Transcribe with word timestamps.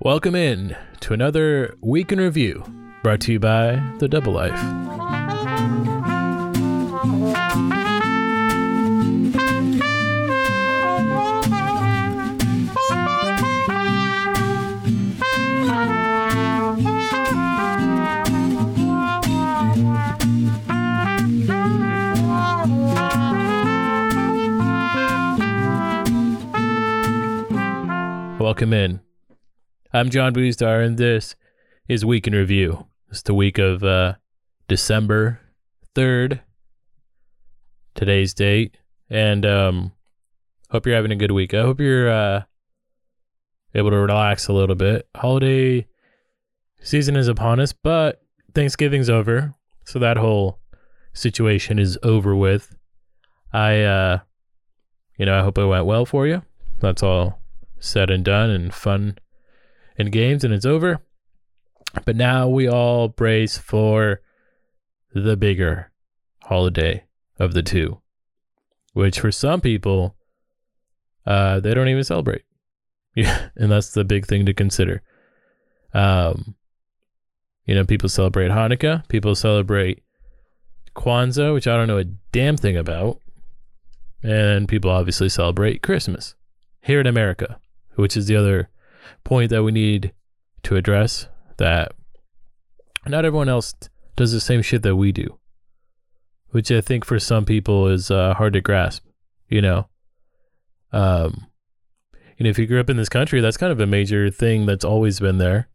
Welcome 0.00 0.34
in 0.34 0.76
to 1.00 1.12
another 1.12 1.76
week 1.80 2.10
in 2.10 2.18
review 2.18 2.64
brought 3.02 3.20
to 3.22 3.32
you 3.32 3.38
by 3.38 3.82
The 3.98 4.08
Double 4.08 4.32
Life. 4.32 4.52
Welcome 28.40 28.72
in. 28.72 29.11
I'm 29.94 30.08
John 30.08 30.32
Boostar, 30.32 30.82
and 30.82 30.96
this 30.96 31.36
is 31.86 32.02
Week 32.02 32.26
in 32.26 32.32
Review. 32.32 32.86
It's 33.10 33.20
the 33.20 33.34
week 33.34 33.58
of 33.58 33.84
uh, 33.84 34.14
December 34.66 35.38
3rd, 35.94 36.40
today's 37.94 38.32
date. 38.32 38.78
And 39.10 39.44
um, 39.44 39.92
hope 40.70 40.86
you're 40.86 40.96
having 40.96 41.12
a 41.12 41.16
good 41.16 41.32
week. 41.32 41.52
I 41.52 41.60
hope 41.60 41.78
you're 41.78 42.10
uh, 42.10 42.44
able 43.74 43.90
to 43.90 43.98
relax 43.98 44.48
a 44.48 44.54
little 44.54 44.76
bit. 44.76 45.06
Holiday 45.14 45.86
season 46.80 47.14
is 47.14 47.28
upon 47.28 47.60
us, 47.60 47.74
but 47.74 48.22
Thanksgiving's 48.54 49.10
over. 49.10 49.54
So 49.84 49.98
that 49.98 50.16
whole 50.16 50.58
situation 51.12 51.78
is 51.78 51.98
over 52.02 52.34
with. 52.34 52.74
I, 53.52 53.82
uh, 53.82 54.20
you 55.18 55.26
know, 55.26 55.38
I 55.38 55.42
hope 55.42 55.58
it 55.58 55.66
went 55.66 55.84
well 55.84 56.06
for 56.06 56.26
you. 56.26 56.40
That's 56.80 57.02
all 57.02 57.42
said 57.78 58.08
and 58.08 58.24
done 58.24 58.48
and 58.48 58.72
fun 58.72 59.18
and 59.98 60.12
games 60.12 60.44
and 60.44 60.52
it's 60.52 60.66
over. 60.66 61.00
But 62.04 62.16
now 62.16 62.48
we 62.48 62.68
all 62.68 63.08
brace 63.08 63.58
for 63.58 64.20
the 65.14 65.36
bigger 65.36 65.90
holiday 66.44 67.04
of 67.38 67.52
the 67.52 67.62
two, 67.62 68.00
which 68.92 69.20
for 69.20 69.30
some 69.30 69.60
people, 69.60 70.16
uh, 71.26 71.60
they 71.60 71.74
don't 71.74 71.88
even 71.88 72.04
celebrate. 72.04 72.42
Yeah, 73.14 73.50
and 73.56 73.70
that's 73.70 73.90
the 73.90 74.04
big 74.04 74.24
thing 74.24 74.46
to 74.46 74.54
consider. 74.54 75.02
Um, 75.92 76.54
you 77.66 77.74
know, 77.74 77.84
people 77.84 78.08
celebrate 78.08 78.50
Hanukkah, 78.50 79.06
people 79.08 79.34
celebrate 79.34 80.02
Kwanzaa, 80.96 81.52
which 81.52 81.66
I 81.66 81.76
don't 81.76 81.88
know 81.88 81.98
a 81.98 82.04
damn 82.04 82.56
thing 82.56 82.78
about, 82.78 83.20
and 84.22 84.66
people 84.66 84.90
obviously 84.90 85.28
celebrate 85.28 85.82
Christmas 85.82 86.36
here 86.80 87.00
in 87.00 87.06
America 87.06 87.60
which 87.94 88.16
is 88.16 88.26
the 88.26 88.36
other 88.36 88.68
point 89.24 89.50
that 89.50 89.62
we 89.62 89.72
need 89.72 90.12
to 90.64 90.76
address 90.76 91.28
that 91.58 91.92
not 93.06 93.24
everyone 93.24 93.48
else 93.48 93.74
does 94.16 94.32
the 94.32 94.40
same 94.40 94.62
shit 94.62 94.82
that 94.82 94.96
we 94.96 95.12
do, 95.12 95.38
which 96.50 96.70
I 96.70 96.80
think 96.80 97.04
for 97.04 97.18
some 97.18 97.44
people 97.44 97.88
is 97.88 98.10
uh, 98.10 98.34
hard 98.34 98.52
to 98.52 98.60
grasp, 98.60 99.04
you 99.48 99.62
know. 99.62 99.88
Um, 100.92 101.46
know, 102.42 102.50
if 102.50 102.58
you 102.58 102.66
grew 102.66 102.80
up 102.80 102.90
in 102.90 102.96
this 102.96 103.08
country, 103.08 103.40
that's 103.40 103.56
kind 103.56 103.72
of 103.72 103.80
a 103.80 103.86
major 103.86 104.30
thing 104.30 104.66
that's 104.66 104.84
always 104.84 105.20
been 105.20 105.38
there, 105.38 105.68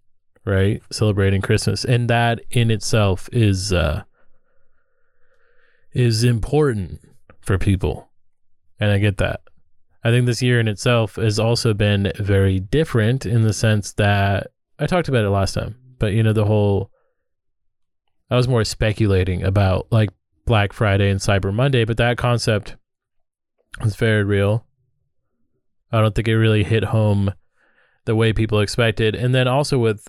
right? 0.46 0.82
Celebrating 0.92 1.42
Christmas, 1.42 1.86
and 1.86 2.10
that 2.10 2.42
in 2.52 2.72
itself 2.72 3.30
is 3.32 3.74
uh, 3.74 4.04
is 5.94 6.24
important 6.24 7.00
for 7.42 7.58
people, 7.58 8.10
and 8.80 8.92
I 8.92 8.98
get 8.98 9.18
that. 9.18 9.42
I 10.08 10.12
think 10.12 10.26
this 10.26 10.42
year 10.42 10.62
in 10.62 10.70
itself 10.70 11.18
has 11.18 11.38
also 11.38 11.74
been 11.74 12.14
very 12.18 12.62
different 12.62 13.26
in 13.26 13.42
the 13.42 13.52
sense 13.52 13.92
that 13.96 14.48
I 14.80 14.86
talked 14.86 15.10
about 15.10 15.26
it 15.26 15.30
last 15.30 15.54
time, 15.54 15.76
but 16.00 16.14
you 16.14 16.24
know, 16.24 16.32
the 16.32 16.46
whole 16.46 16.92
I 18.32 18.38
was 18.38 18.48
more 18.48 18.64
speculating 18.64 19.44
about 19.44 19.88
like 19.92 20.12
Black 20.46 20.72
Friday 20.72 21.10
and 21.10 21.20
Cyber 21.20 21.54
Monday, 21.54 21.84
but 21.84 21.98
that 21.98 22.18
concept 22.18 22.78
was 23.84 23.98
very 23.98 24.24
real. 24.24 24.66
I 25.92 26.00
don't 26.00 26.16
think 26.16 26.30
it 26.30 26.38
really 26.38 26.64
hit 26.64 26.86
home 26.86 27.34
the 28.06 28.16
way 28.16 28.32
people 28.32 28.62
expected. 28.62 29.14
And 29.14 29.36
then 29.36 29.50
also 29.50 29.78
with, 29.78 30.08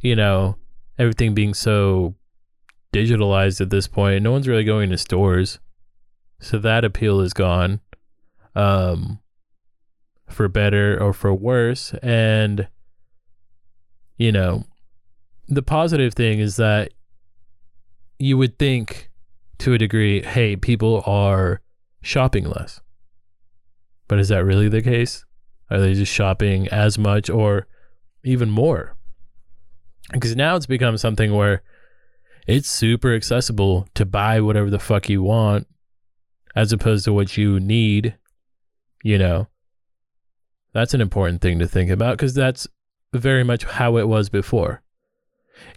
you 0.00 0.14
know, 0.14 0.58
everything 0.98 1.32
being 1.32 1.54
so 1.54 2.16
digitalized 2.92 3.62
at 3.62 3.70
this 3.70 3.88
point, 3.88 4.24
no 4.24 4.30
one's 4.30 4.46
really 4.46 4.64
going 4.64 4.90
to 4.90 4.98
stores. 4.98 5.58
So 6.38 6.58
that 6.58 6.84
appeal 6.84 7.20
is 7.20 7.32
gone 7.32 7.80
um, 8.54 9.20
for 10.32 10.48
better 10.48 11.00
or 11.00 11.12
for 11.12 11.34
worse. 11.34 11.94
And, 12.02 12.68
you 14.16 14.32
know, 14.32 14.64
the 15.48 15.62
positive 15.62 16.14
thing 16.14 16.38
is 16.40 16.56
that 16.56 16.92
you 18.18 18.38
would 18.38 18.58
think 18.58 19.10
to 19.58 19.74
a 19.74 19.78
degree, 19.78 20.22
hey, 20.22 20.56
people 20.56 21.02
are 21.06 21.60
shopping 22.02 22.44
less. 22.44 22.80
But 24.08 24.18
is 24.18 24.28
that 24.28 24.44
really 24.44 24.68
the 24.68 24.82
case? 24.82 25.24
Are 25.70 25.80
they 25.80 25.94
just 25.94 26.12
shopping 26.12 26.68
as 26.68 26.98
much 26.98 27.30
or 27.30 27.66
even 28.24 28.50
more? 28.50 28.96
Because 30.12 30.36
now 30.36 30.56
it's 30.56 30.66
become 30.66 30.98
something 30.98 31.32
where 31.34 31.62
it's 32.46 32.68
super 32.68 33.14
accessible 33.14 33.86
to 33.94 34.04
buy 34.04 34.40
whatever 34.40 34.68
the 34.68 34.78
fuck 34.78 35.08
you 35.08 35.22
want 35.22 35.66
as 36.54 36.72
opposed 36.72 37.04
to 37.04 37.12
what 37.12 37.36
you 37.36 37.60
need 37.60 38.16
you 39.02 39.18
know 39.18 39.48
that's 40.72 40.94
an 40.94 41.00
important 41.00 41.40
thing 41.40 41.58
to 41.58 41.68
think 41.68 41.90
about 41.90 42.16
because 42.16 42.34
that's 42.34 42.66
very 43.12 43.44
much 43.44 43.64
how 43.64 43.96
it 43.96 44.08
was 44.08 44.28
before 44.28 44.82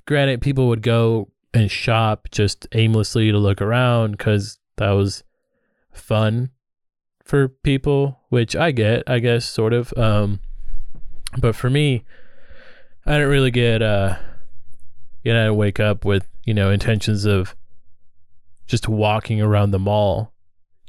granted 0.06 0.42
people 0.42 0.68
would 0.68 0.82
go 0.82 1.30
and 1.54 1.70
shop 1.70 2.28
just 2.32 2.68
aimlessly 2.74 3.32
to 3.32 3.38
look 3.38 3.62
around 3.62 4.12
because 4.12 4.60
that 4.78 4.92
was 4.92 5.24
fun 5.92 6.50
for 7.24 7.48
people 7.48 8.20
which 8.30 8.56
i 8.56 8.72
get 8.72 9.04
i 9.08 9.20
guess 9.20 9.46
sort 9.46 9.74
of 9.74 9.94
um 9.98 10.40
but 11.38 11.56
for 11.56 11.70
me 11.70 12.04
i 13.06 13.14
didn't 13.14 13.30
really 13.30 13.52
get 13.52 13.82
uh 13.82 14.16
you 15.26 15.34
know 15.34 15.48
I 15.48 15.52
wake 15.52 15.82
up 15.82 16.06
with 16.06 16.30
you 16.46 16.54
know 16.54 16.72
intentions 16.72 17.26
of 17.26 17.56
just 18.68 18.88
walking 18.88 19.42
around 19.42 19.72
the 19.72 19.80
mall 19.80 20.32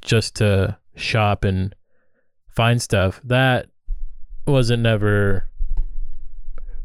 just 0.02 0.36
to 0.36 0.78
shop 0.94 1.42
and 1.42 1.74
find 2.48 2.80
stuff. 2.80 3.20
That 3.24 3.66
wasn't 4.46 4.82
never 4.82 5.48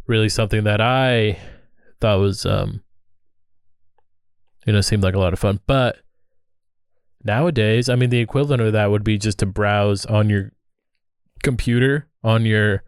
really 0.08 0.30
something 0.30 0.64
that 0.64 0.82
I 0.82 1.38
thought 2.00 2.20
was 2.20 2.46
um 2.46 2.82
you 4.66 4.74
know 4.74 4.82
seemed 4.82 5.04
like 5.04 5.16
a 5.16 5.20
lot 5.20 5.34
of 5.34 5.40
fun. 5.40 5.60
But 5.68 5.98
nowadays, 7.24 7.90
I 7.90 7.96
mean 7.96 8.10
the 8.10 8.20
equivalent 8.20 8.62
of 8.62 8.74
that 8.74 8.92
would 8.92 9.04
be 9.04 9.18
just 9.18 9.40
to 9.40 9.46
browse 9.46 10.06
on 10.06 10.30
your 10.30 10.52
computer, 11.44 12.08
on 12.24 12.46
your 12.46 12.84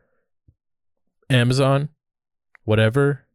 Amazon, 1.29 1.89
whatever. 2.63 3.25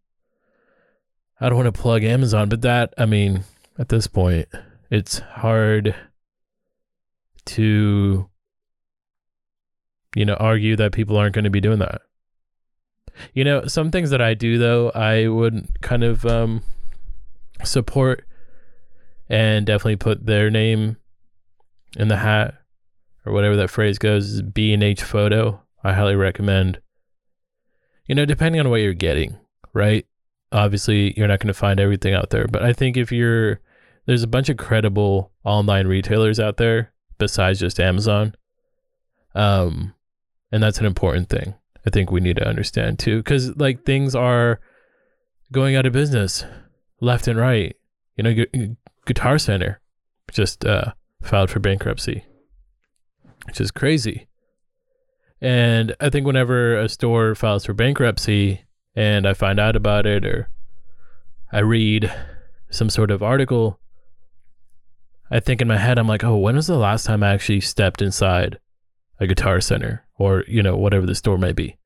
I 1.40 1.48
don't 1.48 1.58
want 1.58 1.72
to 1.74 1.80
plug 1.80 2.02
Amazon, 2.04 2.48
but 2.48 2.62
that 2.62 2.94
I 2.98 3.06
mean, 3.06 3.44
at 3.78 3.88
this 3.88 4.06
point, 4.06 4.48
it's 4.90 5.18
hard 5.18 5.94
to 7.46 8.28
you 10.14 10.24
know, 10.24 10.34
argue 10.34 10.76
that 10.76 10.92
people 10.92 11.16
aren't 11.16 11.34
going 11.34 11.44
to 11.44 11.50
be 11.50 11.60
doing 11.60 11.78
that. 11.78 12.02
You 13.34 13.44
know, 13.44 13.66
some 13.66 13.90
things 13.90 14.10
that 14.10 14.22
I 14.22 14.34
do 14.34 14.58
though, 14.58 14.90
I 14.90 15.28
would 15.28 15.68
kind 15.80 16.04
of 16.04 16.24
um, 16.24 16.62
support 17.64 18.24
and 19.28 19.66
definitely 19.66 19.96
put 19.96 20.24
their 20.24 20.50
name 20.50 20.96
in 21.96 22.08
the 22.08 22.16
hat 22.16 22.54
or 23.26 23.32
whatever 23.32 23.56
that 23.56 23.70
phrase 23.70 23.98
goes. 23.98 24.42
B 24.42 24.72
and 24.72 24.82
H 24.82 25.02
photo. 25.02 25.60
I 25.82 25.92
highly 25.92 26.16
recommend. 26.16 26.80
You 28.06 28.14
know, 28.14 28.24
depending 28.24 28.60
on 28.60 28.70
what 28.70 28.80
you're 28.80 28.94
getting, 28.94 29.36
right? 29.72 30.06
Obviously, 30.50 31.12
you're 31.16 31.28
not 31.28 31.40
going 31.40 31.48
to 31.48 31.54
find 31.54 31.78
everything 31.78 32.14
out 32.14 32.30
there, 32.30 32.46
but 32.46 32.62
I 32.62 32.72
think 32.72 32.96
if 32.96 33.12
you're 33.12 33.60
there's 34.06 34.22
a 34.22 34.28
bunch 34.28 34.48
of 34.48 34.56
credible 34.56 35.32
online 35.44 35.86
retailers 35.86 36.40
out 36.40 36.56
there 36.56 36.92
besides 37.18 37.60
just 37.60 37.78
Amazon. 37.78 38.34
Um, 39.34 39.94
and 40.50 40.62
that's 40.62 40.78
an 40.78 40.86
important 40.86 41.28
thing 41.28 41.54
i 41.86 41.90
think 41.90 42.10
we 42.10 42.20
need 42.20 42.36
to 42.36 42.46
understand 42.46 42.98
too 42.98 43.18
because 43.18 43.56
like 43.56 43.84
things 43.84 44.14
are 44.14 44.60
going 45.52 45.76
out 45.76 45.86
of 45.86 45.92
business 45.92 46.44
left 47.00 47.28
and 47.28 47.38
right. 47.38 47.76
You 48.16 48.24
know 48.24 48.34
Gu- 48.34 48.76
guitar 49.06 49.38
center 49.38 49.80
just 50.30 50.64
uh, 50.64 50.92
filed 51.22 51.50
for 51.50 51.60
bankruptcy 51.60 52.24
which 53.46 53.60
is 53.60 53.70
crazy. 53.70 54.26
And 55.40 55.94
i 56.00 56.10
think 56.10 56.26
whenever 56.26 56.78
a 56.78 56.88
store 56.88 57.34
files 57.34 57.64
for 57.64 57.72
bankruptcy 57.72 58.64
and 58.96 59.26
i 59.26 59.32
find 59.32 59.60
out 59.60 59.76
about 59.76 60.04
it 60.04 60.26
or 60.26 60.48
i 61.52 61.60
read 61.60 62.12
some 62.70 62.90
sort 62.90 63.12
of 63.12 63.22
article 63.22 63.78
i 65.30 65.38
think 65.38 65.62
in 65.62 65.68
my 65.68 65.78
head 65.78 65.96
i'm 65.98 66.08
like 66.08 66.24
oh 66.24 66.36
when 66.36 66.56
was 66.56 66.66
the 66.66 66.76
last 66.76 67.06
time 67.06 67.22
i 67.22 67.32
actually 67.32 67.60
stepped 67.60 68.02
inside 68.02 68.58
a 69.20 69.26
guitar 69.28 69.60
center 69.60 70.04
or 70.18 70.44
you 70.48 70.62
know 70.62 70.76
whatever 70.76 71.06
the 71.06 71.14
store 71.14 71.38
may 71.38 71.52
be 71.52 71.78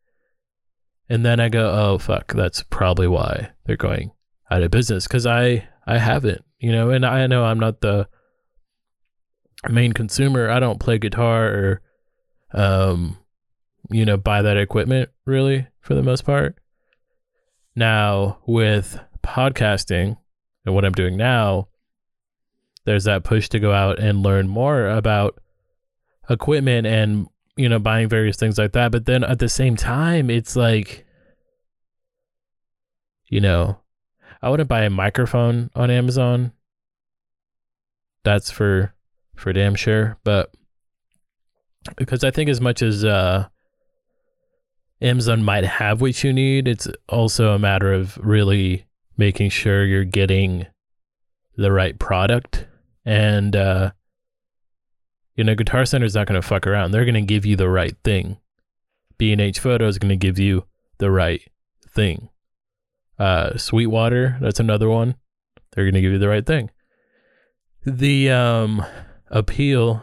And 1.09 1.25
then 1.25 1.41
I 1.41 1.49
go, 1.49 1.71
oh 1.71 1.99
fuck, 1.99 2.33
that's 2.33 2.63
probably 2.65 3.07
why 3.07 3.51
they're 3.67 3.77
going 3.77 4.13
out 4.51 4.63
of 4.63 4.71
business 4.71 5.07
because 5.07 5.27
I 5.27 5.69
I 5.87 5.99
haven't, 5.99 6.45
you 6.59 6.73
know, 6.73 6.91
and 6.91 7.05
I 7.05 7.27
know 7.27 7.45
I'm 7.45 7.61
not 7.61 7.81
the 7.81 8.09
main 9.69 9.93
consumer. 9.93 10.49
I 10.49 10.61
don't 10.61 10.81
play 10.81 10.99
guitar 10.99 11.47
or, 11.47 11.83
um, 12.53 13.19
you 13.91 14.05
know, 14.05 14.17
buy 14.17 14.43
that 14.43 14.57
equipment 14.57 15.11
really 15.27 15.67
for 15.81 15.95
the 15.95 16.03
most 16.03 16.25
part. 16.25 16.57
Now 17.75 18.39
with 18.47 19.01
podcasting 19.25 20.17
and 20.65 20.75
what 20.75 20.85
I'm 20.85 20.93
doing 20.93 21.17
now, 21.17 21.69
there's 22.85 23.05
that 23.05 23.25
push 23.25 23.49
to 23.51 23.61
go 23.61 23.73
out 23.73 23.99
and 23.99 24.23
learn 24.23 24.49
more 24.49 24.89
about 24.89 25.39
equipment 26.31 26.87
and 26.87 27.27
you 27.57 27.69
know 27.69 27.79
buying 27.79 28.09
various 28.09 28.37
things 28.37 28.59
like 28.59 28.73
that. 28.73 28.93
But 28.93 29.07
then 29.07 29.25
at 29.25 29.39
the 29.39 29.49
same 29.49 29.77
time 29.77 30.31
it's 30.31 30.57
like 30.57 31.07
you 33.29 33.41
know 33.41 33.79
i 34.43 34.51
wouldn't 34.51 34.69
buy 34.69 34.83
a 34.83 34.91
microphone 34.91 35.71
on 35.75 35.91
amazon. 35.91 36.53
That's 38.25 38.51
for 38.51 38.95
for 39.37 39.53
damn 39.53 39.75
sure. 39.75 40.19
But 40.25 40.53
because 41.97 42.23
i 42.23 42.31
think 42.31 42.49
as 42.49 42.61
much 42.61 42.81
as 42.81 43.05
uh 43.05 43.49
amazon 45.01 45.43
might 45.43 45.65
have 45.65 46.01
what 46.01 46.23
you 46.23 46.33
need 46.33 46.69
it's 46.69 46.87
also 47.09 47.55
a 47.55 47.59
matter 47.59 47.93
of 47.93 48.17
really 48.19 48.87
making 49.17 49.51
sure 49.51 49.85
you're 49.85 50.05
getting 50.05 50.67
the 51.57 51.73
right 51.73 51.99
product. 51.99 52.67
And 53.05 53.55
uh 53.55 53.93
you 55.35 55.45
know, 55.45 55.55
Guitar 55.55 55.85
Center 55.87 56.07
is 56.07 56.15
not 56.15 56.27
going 56.27 56.41
to 56.41 56.47
fuck 56.47 56.67
around. 56.67 56.91
They're 56.91 57.05
going 57.05 57.15
to 57.15 57.23
give 57.23 57.47
you 57.47 57.57
the 57.57 57.69
right 57.69 57.97
thing. 58.05 58.39
B&H 59.19 59.61
Photo 59.61 59.87
is 59.87 59.99
going 59.99 60.11
to 60.11 60.17
give 60.17 60.39
you 60.39 60.65
the 60.99 61.11
right 61.11 61.43
thing. 61.89 62.29
Uh, 63.19 63.57
Sweetwater, 63.57 64.39
that's 64.41 64.61
another 64.61 64.89
one. 64.89 65.15
They're 65.73 65.85
going 65.85 65.95
to 65.95 66.01
give 66.01 66.13
you 66.13 66.19
the 66.19 66.29
right 66.29 66.45
thing. 66.45 66.71
The 67.85 68.31
um, 68.31 68.85
appeal 69.31 70.03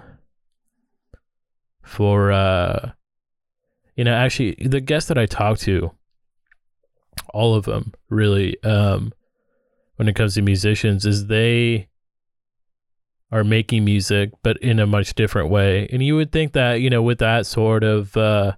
for, 1.83 2.31
uh, 2.31 2.91
you 3.95 4.03
know, 4.03 4.13
actually, 4.13 4.55
the 4.65 4.81
guests 4.81 5.09
that 5.09 5.17
I 5.17 5.25
talked 5.25 5.61
to, 5.61 5.91
all 7.33 7.55
of 7.55 7.65
them 7.65 7.93
really, 8.09 8.61
um, 8.63 9.13
when 9.97 10.07
it 10.07 10.15
comes 10.15 10.35
to 10.35 10.41
musicians, 10.41 11.05
is 11.05 11.27
they 11.27 11.88
are 13.31 13.43
making 13.43 13.85
music, 13.85 14.31
but 14.43 14.57
in 14.57 14.79
a 14.79 14.87
much 14.87 15.13
different 15.13 15.49
way. 15.49 15.87
And 15.91 16.03
you 16.03 16.15
would 16.15 16.31
think 16.31 16.53
that, 16.53 16.75
you 16.75 16.89
know, 16.89 17.01
with 17.01 17.19
that 17.19 17.45
sort 17.45 17.83
of 17.83 18.17
uh, 18.17 18.53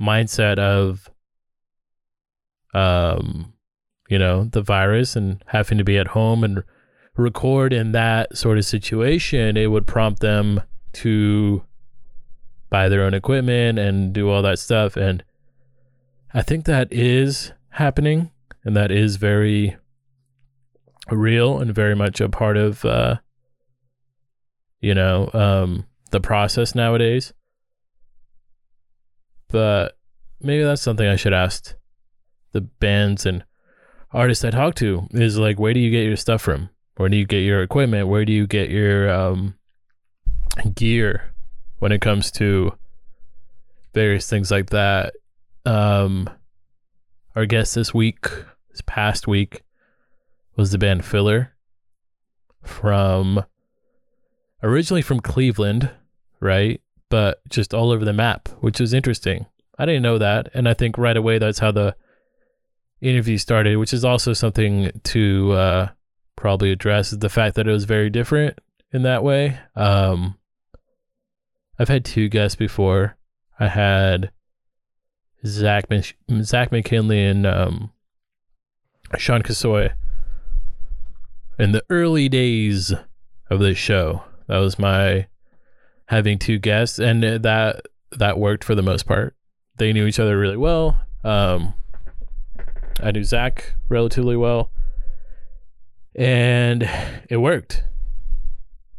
mindset 0.00 0.58
of, 0.58 1.10
um, 2.74 3.54
you 4.08 4.18
know, 4.18 4.44
the 4.44 4.62
virus 4.62 5.16
and 5.16 5.42
having 5.46 5.78
to 5.78 5.84
be 5.84 5.96
at 5.96 6.08
home 6.08 6.44
and 6.44 6.62
record 7.16 7.72
in 7.72 7.92
that 7.92 8.36
sort 8.36 8.58
of 8.58 8.64
situation, 8.64 9.56
it 9.56 9.70
would 9.70 9.86
prompt 9.86 10.20
them 10.20 10.60
to 10.92 11.64
buy 12.68 12.88
their 12.88 13.02
own 13.02 13.14
equipment 13.14 13.78
and 13.78 14.12
do 14.12 14.30
all 14.30 14.42
that 14.42 14.58
stuff. 14.58 14.96
And 14.96 15.24
I 16.34 16.42
think 16.42 16.64
that 16.66 16.92
is 16.92 17.52
happening 17.70 18.30
and 18.64 18.76
that 18.76 18.90
is 18.90 19.16
very 19.16 19.76
real 21.10 21.58
and 21.58 21.74
very 21.74 21.94
much 21.94 22.20
a 22.20 22.28
part 22.28 22.56
of 22.56 22.84
uh, 22.84 23.16
you 24.80 24.94
know 24.94 25.30
um, 25.32 25.86
the 26.10 26.20
process 26.20 26.74
nowadays. 26.74 27.32
But 29.48 29.98
maybe 30.40 30.64
that's 30.64 30.82
something 30.82 31.06
I 31.06 31.16
should 31.16 31.34
ask 31.34 31.74
the 32.52 32.60
bands 32.60 33.26
and 33.26 33.44
artists 34.12 34.44
I 34.44 34.50
talk 34.50 34.74
to 34.76 35.08
is 35.10 35.38
like, 35.38 35.58
where 35.58 35.74
do 35.74 35.80
you 35.80 35.90
get 35.90 36.04
your 36.04 36.16
stuff 36.16 36.42
from? 36.42 36.70
Where 36.96 37.08
do 37.08 37.16
you 37.16 37.26
get 37.26 37.40
your 37.40 37.62
equipment? 37.62 38.08
Where 38.08 38.24
do 38.24 38.32
you 38.32 38.46
get 38.46 38.70
your 38.70 39.10
um, 39.10 39.56
gear 40.74 41.32
when 41.78 41.92
it 41.92 42.00
comes 42.00 42.30
to 42.32 42.72
various 43.94 44.28
things 44.28 44.50
like 44.50 44.70
that? 44.70 45.14
Um, 45.64 46.28
our 47.34 47.46
guest 47.46 47.74
this 47.74 47.94
week, 47.94 48.28
this 48.70 48.82
past 48.86 49.26
week, 49.26 49.62
was 50.56 50.70
the 50.70 50.78
band 50.78 51.04
Filler 51.04 51.54
from 52.62 53.44
originally 54.62 55.02
from 55.02 55.20
Cleveland, 55.20 55.90
right? 56.40 56.80
But 57.08 57.40
just 57.48 57.74
all 57.74 57.90
over 57.90 58.04
the 58.04 58.12
map, 58.12 58.48
which 58.60 58.80
was 58.80 58.94
interesting. 58.94 59.46
I 59.78 59.86
didn't 59.86 60.02
know 60.02 60.18
that. 60.18 60.48
And 60.54 60.68
I 60.68 60.74
think 60.74 60.98
right 60.98 61.16
away 61.16 61.38
that's 61.38 61.58
how 61.58 61.72
the 61.72 61.96
interview 63.00 63.38
started, 63.38 63.76
which 63.76 63.92
is 63.92 64.04
also 64.04 64.32
something 64.32 64.92
to 65.04 65.52
uh, 65.52 65.88
probably 66.36 66.70
address 66.70 67.12
is 67.12 67.18
the 67.18 67.28
fact 67.28 67.56
that 67.56 67.66
it 67.66 67.72
was 67.72 67.84
very 67.84 68.10
different 68.10 68.58
in 68.92 69.02
that 69.02 69.24
way. 69.24 69.58
Um, 69.74 70.38
I've 71.78 71.88
had 71.88 72.04
two 72.04 72.28
guests 72.28 72.56
before. 72.56 73.16
I 73.58 73.68
had 73.68 74.30
Zach 75.44 75.86
Zach 76.42 76.70
McKinley 76.70 77.24
and 77.24 77.46
um, 77.46 77.92
Sean 79.18 79.42
Kasoy 79.42 79.92
in 81.58 81.72
the 81.72 81.84
early 81.90 82.28
days 82.28 82.92
of 83.50 83.60
this 83.60 83.78
show. 83.78 84.24
That 84.48 84.58
was 84.58 84.78
my 84.78 85.26
having 86.06 86.38
two 86.38 86.58
guests, 86.58 86.98
and 86.98 87.22
that 87.22 87.86
that 88.10 88.38
worked 88.38 88.64
for 88.64 88.74
the 88.74 88.82
most 88.82 89.06
part. 89.06 89.36
They 89.76 89.92
knew 89.92 90.06
each 90.06 90.20
other 90.20 90.38
really 90.38 90.56
well. 90.56 91.00
Um, 91.24 91.74
I 93.02 93.10
knew 93.10 93.24
Zach 93.24 93.74
relatively 93.88 94.36
well, 94.36 94.70
and 96.14 96.88
it 97.30 97.38
worked. 97.38 97.84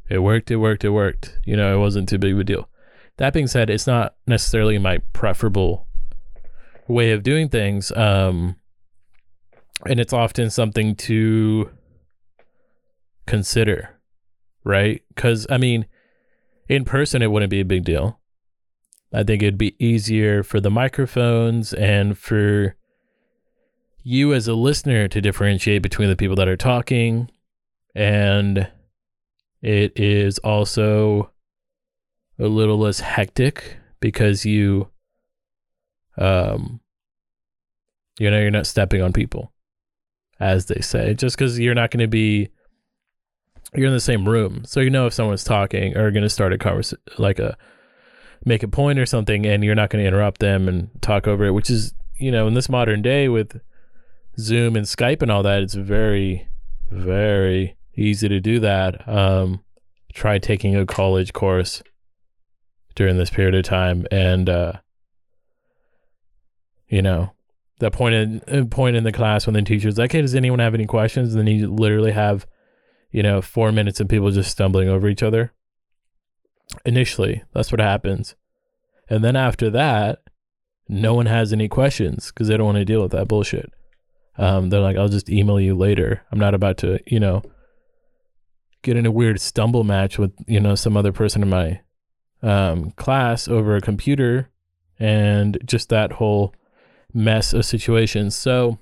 It 0.09 0.19
worked. 0.19 0.51
It 0.51 0.57
worked. 0.57 0.83
It 0.83 0.89
worked. 0.89 1.39
You 1.45 1.55
know, 1.55 1.75
it 1.75 1.79
wasn't 1.79 2.09
too 2.09 2.17
big 2.17 2.33
of 2.33 2.39
a 2.39 2.44
deal. 2.44 2.69
That 3.17 3.33
being 3.33 3.47
said, 3.47 3.69
it's 3.69 3.88
not 3.88 4.15
necessarily 4.25 4.77
my 4.77 5.00
preferable 5.13 5.88
way 6.88 7.11
of 7.11 7.23
doing 7.23 7.50
things. 7.50 7.91
Um, 7.91 8.55
and 9.85 10.00
it's 10.00 10.13
often 10.13 10.50
something 10.50 10.95
to 10.95 11.69
consider, 13.25 14.00
right? 14.64 15.02
Because, 15.14 15.48
I 15.50 15.58
mean, 15.58 15.86
in 16.68 16.86
person, 16.86 17.22
it 17.22 17.31
wouldn't 17.31 17.50
be 17.50 17.62
a 17.62 17.66
big 17.66 17.84
deal. 17.84 18.20
I 19.14 19.24
think 19.24 19.44
it'd 19.44 19.58
be 19.58 19.75
easier 19.84 20.44
for 20.44 20.60
the 20.60 20.72
microphones 20.72 21.74
and 21.74 22.18
for 22.18 22.75
you 24.01 24.34
as 24.34 24.48
a 24.48 24.56
listener 24.56 25.08
to 25.08 25.22
differentiate 25.22 25.82
between 25.82 26.10
the 26.10 26.15
people 26.15 26.36
that 26.38 26.48
are 26.48 26.58
talking. 26.58 27.30
And 27.96 28.70
it 29.62 29.94
is 29.96 30.39
also 30.39 31.32
a 32.39 32.48
little 32.48 32.80
less 32.80 33.00
hectic 33.00 33.77
because 34.00 34.46
you, 34.46 34.89
um, 36.18 36.82
you 38.20 38.30
know, 38.30 38.39
you're 38.39 38.51
not 38.51 38.68
stepping 38.68 39.01
on 39.01 39.13
people, 39.13 39.53
as 40.39 40.65
they 40.65 40.82
say, 40.82 41.13
just 41.13 41.38
because 41.38 41.60
you're 41.60 41.75
not 41.75 41.92
going 41.92 42.01
to 42.01 42.08
be 42.08 42.50
you're 43.75 43.88
in 43.88 43.94
the 43.94 44.00
same 44.00 44.27
room, 44.27 44.63
so 44.65 44.80
you 44.80 44.89
know 44.89 45.08
if 45.08 45.13
someone's 45.13 45.44
talking 45.44 45.98
or 45.98 46.12
going 46.12 46.24
to 46.24 46.30
start 46.30 46.53
a 46.53 46.58
conversation, 46.58 47.01
like 47.18 47.39
a 47.39 47.58
make 48.46 48.63
a 48.63 48.68
point 48.68 49.00
or 49.00 49.06
something, 49.06 49.46
and 49.46 49.63
you're 49.63 49.75
not 49.75 49.89
going 49.89 50.03
to 50.03 50.08
interrupt 50.08 50.39
them 50.39 50.68
and 50.68 50.89
talk 51.01 51.27
over 51.27 51.46
it. 51.46 51.51
Which 51.51 51.70
is, 51.70 51.94
you 52.18 52.32
know, 52.32 52.48
in 52.48 52.53
this 52.53 52.70
modern 52.70 53.01
day 53.01 53.30
with 53.30 53.60
Zoom 54.38 54.75
and 54.75 54.86
Skype 54.86 55.22
and 55.22 55.32
all 55.32 55.44
that, 55.44 55.62
it's 55.62 55.74
very, 55.74 56.48
very 56.92 57.77
easy 57.96 58.27
to 58.27 58.39
do 58.39 58.60
that. 58.60 59.08
Um, 59.08 59.63
try 60.13 60.38
taking 60.38 60.75
a 60.75 60.86
college 60.86 61.34
course 61.34 61.84
during 62.96 63.18
this 63.18 63.30
period 63.30 63.56
of 63.56 63.63
time, 63.63 64.06
and 64.12 64.50
uh, 64.50 64.74
you 66.88 67.01
know, 67.01 67.32
that 67.80 67.92
point 67.92 68.44
in 68.48 68.70
point 68.70 68.96
in 68.96 69.03
the 69.03 69.12
class 69.12 69.48
when 69.48 69.53
the 69.53 69.62
teacher's 69.62 69.98
like, 69.98 70.12
"Hey, 70.12 70.22
does 70.22 70.36
anyone 70.36 70.60
have 70.60 70.75
any 70.75 70.86
questions?" 70.86 71.34
And 71.34 71.48
then 71.48 71.56
you 71.56 71.74
literally 71.74 72.12
have 72.12 72.46
you 73.13 73.24
know, 73.24 73.41
four 73.41 73.72
minutes 73.72 74.01
of 74.01 74.10
people 74.10 74.32
just 74.32 74.51
stumbling 74.51 74.89
over 74.89 75.08
each 75.08 75.24
other. 75.24 75.53
Initially, 76.84 77.43
that's 77.53 77.72
what 77.72 77.79
happens. 77.79 78.36
And 79.08 79.24
then 79.24 79.36
after 79.36 79.70
that, 79.70 80.24
no 80.89 81.13
one 81.13 81.27
has 81.27 81.53
any 81.53 81.70
questions 81.70 82.27
because 82.27 82.48
they 82.48 82.58
don't 82.58 82.65
want 82.65 82.79
to 82.79 82.86
deal 82.86 83.01
with 83.01 83.12
that 83.12 83.27
bullshit. 83.27 83.72
Um, 84.38 84.70
they're 84.70 84.82
like, 84.82 84.98
I'll 84.98 85.10
just 85.10 85.29
email 85.29 85.60
you 85.60 85.75
later. 85.75 86.24
I'm 86.32 86.39
not 86.39 86.55
about 86.55 86.77
to, 86.79 87.00
you 87.05 87.20
know, 87.20 87.43
get 88.82 88.98
in 88.98 89.05
a 89.05 89.12
weird 89.12 89.39
stumble 89.39 89.84
match 89.84 90.17
with, 90.17 90.32
you 90.48 90.60
know, 90.60 90.74
some 90.74 90.98
other 90.98 91.12
person 91.12 91.43
in 91.43 91.50
my 91.50 91.82
um, 92.41 92.91
class 92.91 93.48
over 93.48 93.75
a 93.75 93.82
computer 93.82 94.50
and 95.00 95.60
just 95.65 95.89
that 95.89 96.13
whole 96.13 96.55
mess 97.13 97.53
of 97.53 97.63
situations. 97.63 98.36
So, 98.36 98.79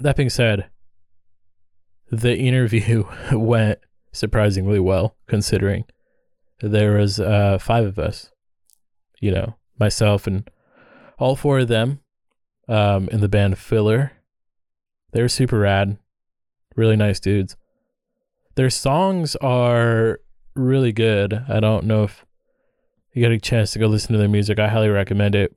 that 0.00 0.16
being 0.16 0.28
said, 0.28 0.68
the 2.10 2.36
interview 2.36 3.04
went 3.32 3.78
surprisingly 4.12 4.80
well 4.80 5.16
considering 5.26 5.84
there 6.60 6.94
was 6.94 7.20
uh, 7.20 7.58
five 7.58 7.84
of 7.84 7.98
us 7.98 8.30
you 9.20 9.30
know 9.30 9.56
myself 9.78 10.26
and 10.26 10.50
all 11.18 11.36
four 11.36 11.60
of 11.60 11.68
them 11.68 12.00
um, 12.68 13.08
in 13.08 13.20
the 13.20 13.28
band 13.28 13.58
Filler. 13.58 14.12
They're 15.12 15.28
super 15.28 15.58
rad, 15.58 15.98
really 16.76 16.96
nice 16.96 17.18
dudes. 17.18 17.56
Their 18.54 18.70
songs 18.70 19.36
are 19.36 20.20
really 20.54 20.92
good. 20.92 21.44
I 21.48 21.60
don't 21.60 21.86
know 21.86 22.04
if 22.04 22.24
you 23.12 23.22
get 23.22 23.32
a 23.32 23.38
chance 23.38 23.72
to 23.72 23.78
go 23.78 23.86
listen 23.86 24.12
to 24.12 24.18
their 24.18 24.28
music. 24.28 24.58
I 24.58 24.68
highly 24.68 24.88
recommend 24.88 25.34
it. 25.34 25.56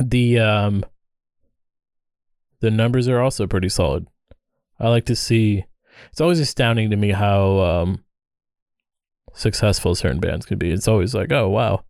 The 0.00 0.38
um 0.38 0.84
the 2.60 2.70
numbers 2.70 3.08
are 3.08 3.20
also 3.20 3.46
pretty 3.46 3.68
solid. 3.68 4.06
I 4.78 4.88
like 4.88 5.06
to 5.06 5.16
see 5.16 5.64
it's 6.10 6.20
always 6.20 6.40
astounding 6.40 6.90
to 6.90 6.96
me 6.96 7.10
how 7.10 7.58
um 7.60 8.04
successful 9.34 9.94
certain 9.94 10.20
bands 10.20 10.46
can 10.46 10.58
be. 10.58 10.70
It's 10.70 10.88
always 10.88 11.14
like, 11.14 11.32
oh 11.32 11.48
wow. 11.48 11.84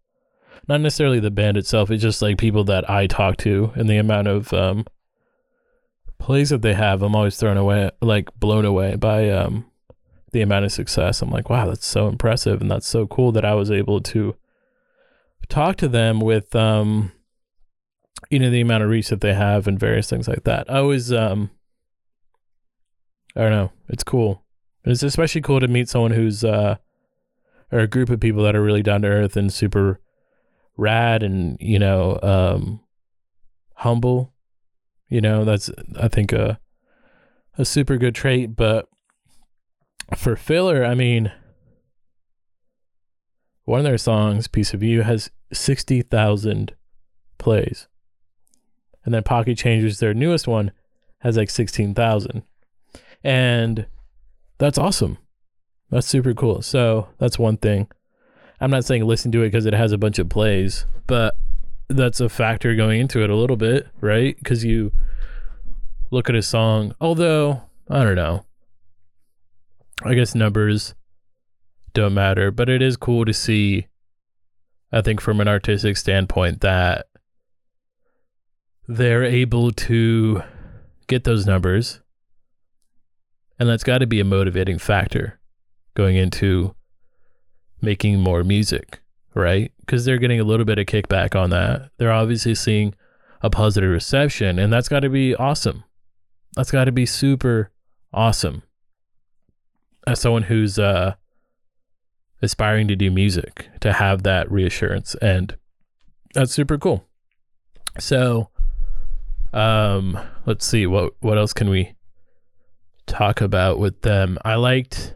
Not 0.67 0.81
necessarily 0.81 1.21
the 1.21 1.31
band 1.31 1.59
itself, 1.59 1.91
it's 1.91 2.03
just 2.03 2.23
like 2.23 2.39
people 2.39 2.65
that 2.65 2.89
I 2.89 3.07
talk 3.07 3.37
to 3.39 3.71
and 3.75 3.89
the 3.89 3.99
amount 3.99 4.29
of 4.29 4.53
um 4.53 4.87
plays 6.19 6.51
that 6.51 6.63
they 6.63 6.75
have, 6.75 7.03
I'm 7.03 7.15
always 7.15 7.37
thrown 7.37 7.57
away 7.57 7.91
like 8.01 8.29
blown 8.39 8.65
away 8.65 8.97
by 8.97 9.31
um 9.31 9.67
the 10.33 10.43
amount 10.43 10.65
of 10.65 10.73
success. 10.73 11.23
I'm 11.23 11.31
like, 11.31 11.49
wow, 11.49 11.67
that's 11.67 11.87
so 11.87 12.09
impressive 12.09 12.61
and 12.61 12.71
that's 12.71 12.89
so 12.89 13.07
cool 13.07 13.31
that 13.33 13.45
I 13.45 13.55
was 13.55 13.71
able 13.71 14.01
to 14.01 14.35
talk 15.49 15.77
to 15.77 15.89
them 15.89 16.21
with 16.21 16.55
um 16.57 17.13
you 18.31 18.39
know 18.39 18.51
the 18.51 18.63
amount 18.63 18.83
of 18.83 18.89
reach 18.91 19.09
that 19.09 19.21
they 19.21 19.35
have 19.35 19.67
and 19.67 19.79
various 19.79 20.09
things 20.09 20.27
like 20.27 20.45
that. 20.45 20.71
I 20.71 20.79
always 20.79 21.13
um 21.13 21.51
I 23.37 23.43
don't 23.43 23.51
know, 23.51 23.73
it's 23.89 24.05
cool. 24.05 24.45
It's 24.85 25.03
especially 25.03 25.41
cool 25.41 25.61
to 25.61 25.69
meet 25.69 25.89
someone 25.89 26.13
who's 26.13 26.45
uh 26.45 26.77
or 27.73 27.81
a 27.81 27.89
group 27.89 28.11
of 28.11 28.21
people 28.21 28.43
that 28.45 28.55
are 28.55 28.63
really 28.63 28.83
down 28.83 29.03
to 29.03 29.09
earth 29.09 29.37
and 29.37 29.53
super 29.53 30.01
rad 30.77 31.23
and, 31.23 31.57
you 31.61 31.79
know, 31.79 32.19
um 32.23 32.81
humble. 33.77 34.33
You 35.09 35.21
know, 35.21 35.45
that's 35.45 35.71
I 36.01 36.09
think 36.09 36.33
a 36.33 36.61
a 37.57 37.65
super 37.65 37.97
good 37.97 38.15
trait, 38.15 38.57
but 38.57 38.89
for 40.17 40.37
filler, 40.37 40.85
I 40.85 40.95
mean, 40.95 41.33
one 43.65 43.81
of 43.81 43.85
their 43.85 43.99
songs, 43.99 44.49
Piece 44.49 44.75
of 44.75 44.83
You, 44.83 45.03
has 45.03 45.31
60,000 45.53 46.75
plays. 47.39 47.89
And 49.05 49.15
then 49.15 49.23
Pocket 49.23 49.57
Changes, 49.57 49.99
their 49.99 50.15
newest 50.15 50.47
one, 50.47 50.73
has 51.21 51.37
like 51.37 51.51
16,000. 51.51 52.43
And 53.25 53.87
that's 54.59 54.79
awesome. 54.79 55.19
That's 55.91 56.07
super 56.07 56.35
cool. 56.35 56.63
So 56.63 57.09
that's 57.19 57.39
one 57.39 57.57
thing. 57.57 57.89
I'm 58.61 58.71
not 58.71 58.85
saying 58.85 59.05
listen 59.05 59.33
to 59.33 59.43
it 59.43 59.49
because 59.49 59.67
it 59.67 59.75
has 59.75 59.93
a 59.93 59.99
bunch 59.99 60.19
of 60.19 60.29
plays, 60.29 60.87
but 61.07 61.37
that's 61.89 62.21
a 62.21 62.29
factor 62.29 62.75
going 62.77 63.01
into 63.01 63.23
it 63.23 63.31
a 63.31 63.37
little 63.37 63.57
bit, 63.57 63.89
right? 64.01 64.37
Because 64.39 64.65
you 64.65 64.93
look 66.11 66.29
at 66.29 66.35
a 66.35 66.43
song, 66.43 66.95
although, 67.01 67.63
I 67.91 68.05
don't 68.05 68.15
know. 68.15 68.45
I 70.03 70.15
guess 70.15 70.35
numbers 70.35 70.95
don't 71.93 72.15
matter, 72.15 72.51
but 72.51 72.69
it 72.69 72.83
is 72.83 72.97
cool 72.97 73.25
to 73.25 73.33
see, 73.33 73.87
I 74.93 75.01
think, 75.01 75.21
from 75.21 75.41
an 75.41 75.49
artistic 75.49 75.97
standpoint, 75.97 76.61
that 76.61 77.07
they're 78.87 79.25
able 79.25 79.73
to 79.73 80.43
get 81.07 81.25
those 81.25 81.47
numbers. 81.47 82.01
And 83.59 83.69
that's 83.69 83.85
got 83.85 83.99
to 83.99 84.07
be 84.07 84.21
a 84.21 84.25
motivating 84.25 84.79
factor 84.79 85.39
going 85.95 86.17
into 86.17 86.75
making 87.81 88.21
more 88.21 88.43
music, 88.43 89.01
right? 89.35 89.73
Because 89.81 90.05
they're 90.05 90.19
getting 90.19 90.41
a 90.41 90.45
little 90.45 90.67
bit 90.67 90.79
of 90.79 90.87
kickback 90.87 91.39
on 91.39 91.51
that. 91.51 91.91
They're 91.99 92.13
obviously 92.13 92.55
seeing 92.55 92.95
a 93.43 93.51
positive 93.51 93.91
reception, 93.91 94.59
and 94.59 94.73
that's 94.73 94.89
got 94.89 95.01
to 95.01 95.09
be 95.09 95.35
awesome. 95.37 95.85
That's 96.57 96.71
got 96.71 96.87
to 96.87 96.93
be 96.93 97.07
super 97.07 97.71
awesome 98.13 98.63
as 100.07 100.21
someone 100.21 100.45
who's 100.45 100.79
uh, 100.79 101.15
aspiring 102.45 102.89
to 102.89 102.97
do 102.97 103.11
music 103.11 103.69
to 103.81 103.93
have 103.93 104.23
that 104.23 104.51
reassurance 104.51 105.15
and 105.17 105.57
that's 106.35 106.53
super 106.53 106.79
cool 106.79 107.05
so 107.99 108.51
um 109.53 110.19
let's 110.47 110.67
see 110.67 110.87
what 110.87 111.15
what 111.21 111.39
else 111.39 111.53
can 111.53 111.71
we 111.71 111.94
talk 113.07 113.41
about 113.41 113.79
with 113.79 114.03
them 114.03 114.39
i 114.45 114.55
liked 114.55 115.15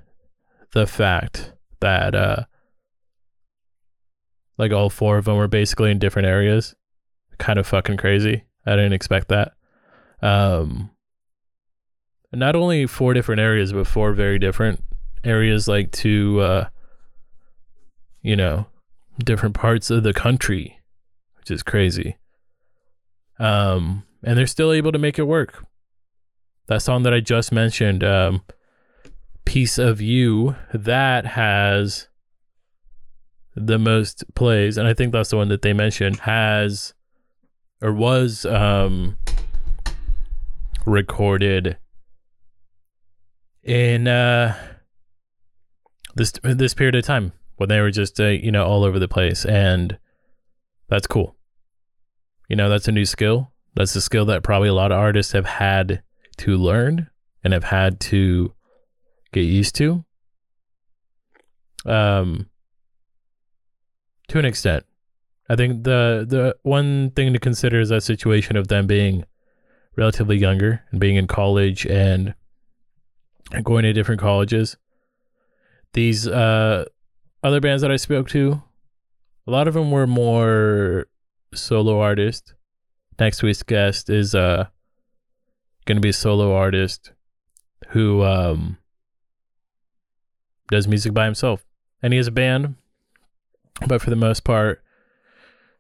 the 0.73 0.87
fact 0.87 1.53
that 1.81 2.15
uh 2.15 2.45
like 4.57 4.73
all 4.73 4.91
four 4.91 5.19
of 5.19 5.25
them 5.25 5.37
were 5.37 5.49
basically 5.49 5.91
in 5.91 5.99
different 5.99 6.27
areas 6.27 6.75
kind 7.39 7.59
of 7.59 7.67
fucking 7.67 7.97
crazy 7.97 8.45
i 8.67 8.73
didn't 8.73 8.93
expect 8.93 9.29
that 9.29 9.53
um 10.23 10.91
not 12.33 12.55
only 12.55 12.87
four 12.87 13.15
different 13.15 13.41
areas, 13.41 13.73
but 13.73 13.87
four 13.87 14.13
very 14.13 14.39
different 14.39 14.83
areas, 15.25 15.69
like 15.69 15.93
to, 15.93 16.41
uh, 16.41 16.69
you 18.23 18.37
know, 18.37 18.67
different 19.19 19.55
parts 19.55 19.91
of 19.91 20.03
the 20.03 20.13
country, 20.13 20.81
which 21.39 21.51
is 21.51 21.63
crazy. 21.63 22.17
Um, 23.39 24.05
and 24.23 24.37
they're 24.37 24.47
still 24.47 24.73
able 24.73 24.93
to 24.93 24.99
make 24.99 25.19
it 25.19 25.25
work. 25.25 25.65
That 26.69 26.83
song 26.83 27.03
that 27.03 27.15
I 27.15 27.21
just 27.21 27.51
mentioned, 27.51 28.05
um, 28.05 28.43
Piece 29.45 29.79
of 29.79 30.01
You, 30.01 30.55
that 30.73 31.25
has 31.25 32.09
the 33.57 33.79
most 33.79 34.25
plays, 34.35 34.77
and 34.77 34.87
I 34.87 34.95
think 34.95 35.13
that's 35.13 35.31
the 35.31 35.37
one 35.37 35.49
that 35.49 35.63
they 35.63 35.73
mentioned, 35.73 36.21
has 36.21 36.95
or 37.81 37.93
was 37.93 38.45
um 38.45 39.17
recorded 40.85 41.79
in 43.63 44.09
uh, 44.09 44.57
this 46.17 46.33
this 46.43 46.75
period 46.75 46.95
of 46.95 47.05
time 47.05 47.33
when 47.57 47.69
they 47.69 47.81
were 47.81 47.91
just 47.91 48.21
uh, 48.21 48.27
you 48.27 48.53
know 48.53 48.65
all 48.65 48.85
over 48.85 48.99
the 48.99 49.09
place, 49.09 49.45
and 49.45 49.99
that's 50.89 51.07
cool. 51.07 51.37
You 52.49 52.57
know, 52.57 52.69
that's 52.69 52.89
a 52.89 52.93
new 52.93 53.05
skill. 53.05 53.53
That's 53.75 53.95
a 53.97 54.01
skill 54.01 54.25
that 54.27 54.43
probably 54.43 54.69
a 54.69 54.75
lot 54.75 54.93
of 54.93 54.99
artists 54.99 55.33
have 55.33 55.47
had 55.47 56.03
to 56.39 56.57
learn 56.57 57.09
and 57.45 57.53
have 57.53 57.65
had 57.65 58.01
to 58.01 58.53
get 59.33 59.43
used 59.43 59.75
to. 59.77 60.05
Um, 61.85 62.49
to 64.29 64.39
an 64.39 64.45
extent, 64.45 64.85
I 65.49 65.57
think 65.57 65.85
the 65.85 66.27
the 66.29 66.57
one 66.63 67.11
thing 67.11 67.33
to 67.33 67.39
consider 67.39 67.81
is 67.81 67.89
that 67.89 68.03
situation 68.03 68.57
of 68.57 68.69
them 68.69 68.87
being 68.87 69.25
relatively 69.97 70.37
younger 70.37 70.85
and 70.91 71.01
being 71.01 71.17
in 71.17 71.27
college 71.27 71.87
and 71.87 72.35
going 73.63 73.85
to 73.85 73.93
different 73.93 74.21
colleges. 74.21 74.77
These 75.95 76.29
uh, 76.29 76.85
other 77.43 77.61
bands 77.61 77.83
that 77.83 77.91
I 77.91 77.97
spoke 77.97 78.29
to, 78.31 78.63
a 79.47 79.51
lot 79.51 79.67
of 79.67 79.75
them 79.75 79.91
were 79.91 80.07
more 80.07 81.07
solo 81.55 81.99
artists. 82.01 82.53
Next 83.19 83.43
week's 83.43 83.63
guest 83.63 84.11
is 84.11 84.35
uh, 84.35 84.67
going 85.89 85.97
to 85.97 86.03
be 86.03 86.11
a 86.11 86.13
solo 86.13 86.55
artist 86.55 87.13
who 87.89 88.23
um, 88.23 88.77
does 90.69 90.87
music 90.87 91.15
by 91.15 91.25
himself. 91.25 91.65
And 92.03 92.13
he 92.13 92.19
has 92.19 92.27
a 92.27 92.33
band, 92.33 92.75
but 93.87 94.03
for 94.03 94.11
the 94.11 94.17
most 94.17 94.45
part, 94.45 94.83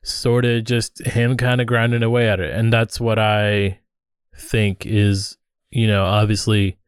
sort 0.03 0.47
of 0.47 0.65
just 0.65 1.07
him 1.07 1.37
kind 1.37 1.61
of 1.61 1.67
grinding 1.67 2.03
away 2.03 2.27
at 2.27 2.41
it. 2.41 2.55
And 2.55 2.73
that's 2.73 2.99
what 2.99 3.19
I 3.19 3.81
think 4.35 4.87
is, 4.87 5.37
you 5.71 5.87
know, 5.87 6.05
obviously 6.07 6.79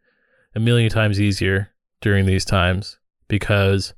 a 0.54 0.60
million 0.60 0.90
times 0.90 1.20
easier 1.20 1.70
during 2.00 2.24
these 2.24 2.46
times 2.46 2.98
because 3.28 3.92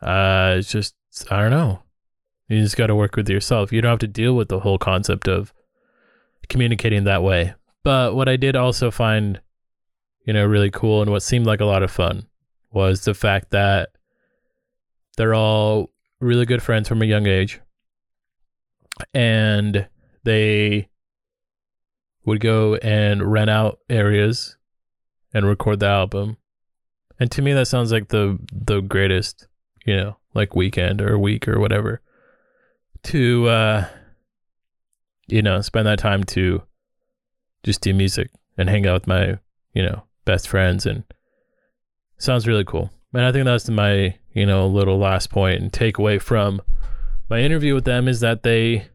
uh, 0.00 0.54
it's 0.58 0.70
just, 0.70 0.94
I 1.28 1.42
don't 1.42 1.50
know. 1.50 1.82
You 2.46 2.62
just 2.62 2.76
got 2.76 2.86
to 2.86 2.94
work 2.94 3.16
with 3.16 3.28
yourself. 3.28 3.72
You 3.72 3.80
don't 3.80 3.90
have 3.90 3.98
to 3.98 4.06
deal 4.06 4.34
with 4.34 4.48
the 4.48 4.60
whole 4.60 4.78
concept 4.78 5.26
of 5.28 5.52
communicating 6.48 7.04
that 7.04 7.22
way. 7.22 7.54
But 7.82 8.14
what 8.14 8.28
I 8.28 8.36
did 8.36 8.56
also 8.56 8.90
find, 8.90 9.40
you 10.26 10.32
know, 10.32 10.44
really 10.44 10.70
cool 10.70 11.02
and 11.02 11.10
what 11.10 11.22
seemed 11.22 11.46
like 11.46 11.60
a 11.60 11.64
lot 11.64 11.82
of 11.82 11.90
fun 11.90 12.26
was 12.70 13.04
the 13.04 13.14
fact 13.14 13.50
that 13.50 13.90
they're 15.16 15.34
all 15.34 15.90
really 16.20 16.46
good 16.46 16.62
friends 16.62 16.88
from 16.88 17.02
a 17.02 17.06
young 17.06 17.26
age. 17.26 17.60
And 19.14 19.88
they 20.24 20.88
would 22.24 22.40
go 22.40 22.74
and 22.76 23.32
rent 23.32 23.50
out 23.50 23.78
areas 23.88 24.56
and 25.32 25.46
record 25.46 25.80
the 25.80 25.86
album. 25.86 26.36
And 27.18 27.30
to 27.32 27.42
me, 27.42 27.52
that 27.52 27.66
sounds 27.66 27.92
like 27.92 28.08
the 28.08 28.38
the 28.52 28.80
greatest, 28.80 29.46
you 29.84 29.96
know, 29.96 30.16
like 30.34 30.54
weekend 30.54 31.00
or 31.00 31.18
week 31.18 31.48
or 31.48 31.58
whatever. 31.60 32.00
To 33.04 33.48
uh, 33.48 33.88
you 35.28 35.42
know, 35.42 35.60
spend 35.60 35.86
that 35.86 35.98
time 35.98 36.24
to 36.24 36.62
just 37.62 37.80
do 37.80 37.94
music 37.94 38.30
and 38.56 38.68
hang 38.68 38.86
out 38.86 38.94
with 38.94 39.06
my, 39.06 39.38
you 39.74 39.82
know, 39.82 40.04
best 40.24 40.48
friends 40.48 40.86
and 40.86 41.04
sounds 42.18 42.46
really 42.46 42.64
cool. 42.64 42.90
And 43.12 43.24
I 43.24 43.32
think 43.32 43.44
that's 43.44 43.68
my, 43.68 44.16
you 44.32 44.46
know, 44.46 44.66
little 44.66 44.98
last 44.98 45.30
point 45.30 45.60
and 45.60 45.72
takeaway 45.72 46.20
from 46.20 46.60
my 47.28 47.40
interview 47.40 47.74
with 47.74 47.84
them 47.84 48.08
is 48.08 48.20
that 48.20 48.42
they 48.42 48.88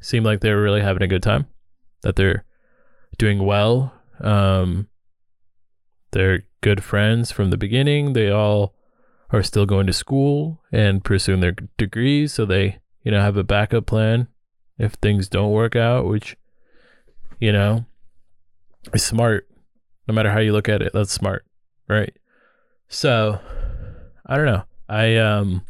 seem 0.00 0.24
like 0.24 0.40
they're 0.40 0.60
really 0.60 0.82
having 0.82 1.02
a 1.02 1.08
good 1.08 1.22
time, 1.22 1.46
that 2.02 2.16
they're 2.16 2.44
doing 3.18 3.44
well. 3.44 3.92
Um, 4.20 4.88
they're 6.12 6.44
good 6.60 6.84
friends 6.84 7.32
from 7.32 7.50
the 7.50 7.56
beginning. 7.56 8.12
They 8.12 8.30
all 8.30 8.74
are 9.30 9.42
still 9.42 9.66
going 9.66 9.86
to 9.86 9.92
school 9.92 10.62
and 10.70 11.02
pursuing 11.02 11.40
their 11.40 11.56
degrees, 11.76 12.32
so 12.32 12.44
they, 12.44 12.78
you 13.02 13.10
know, 13.10 13.20
have 13.20 13.36
a 13.36 13.44
backup 13.44 13.86
plan 13.86 14.28
if 14.78 14.92
things 14.94 15.28
don't 15.28 15.50
work 15.50 15.74
out, 15.74 16.06
which, 16.06 16.36
you 17.44 17.52
know, 17.52 17.84
is 18.94 19.04
smart. 19.04 19.46
No 20.08 20.14
matter 20.14 20.30
how 20.30 20.38
you 20.38 20.54
look 20.54 20.66
at 20.66 20.80
it, 20.80 20.92
that's 20.94 21.12
smart, 21.12 21.44
right? 21.90 22.16
So, 22.88 23.38
I 24.24 24.36
don't 24.38 24.46
know. 24.46 24.62
I 24.88 25.16
um 25.16 25.60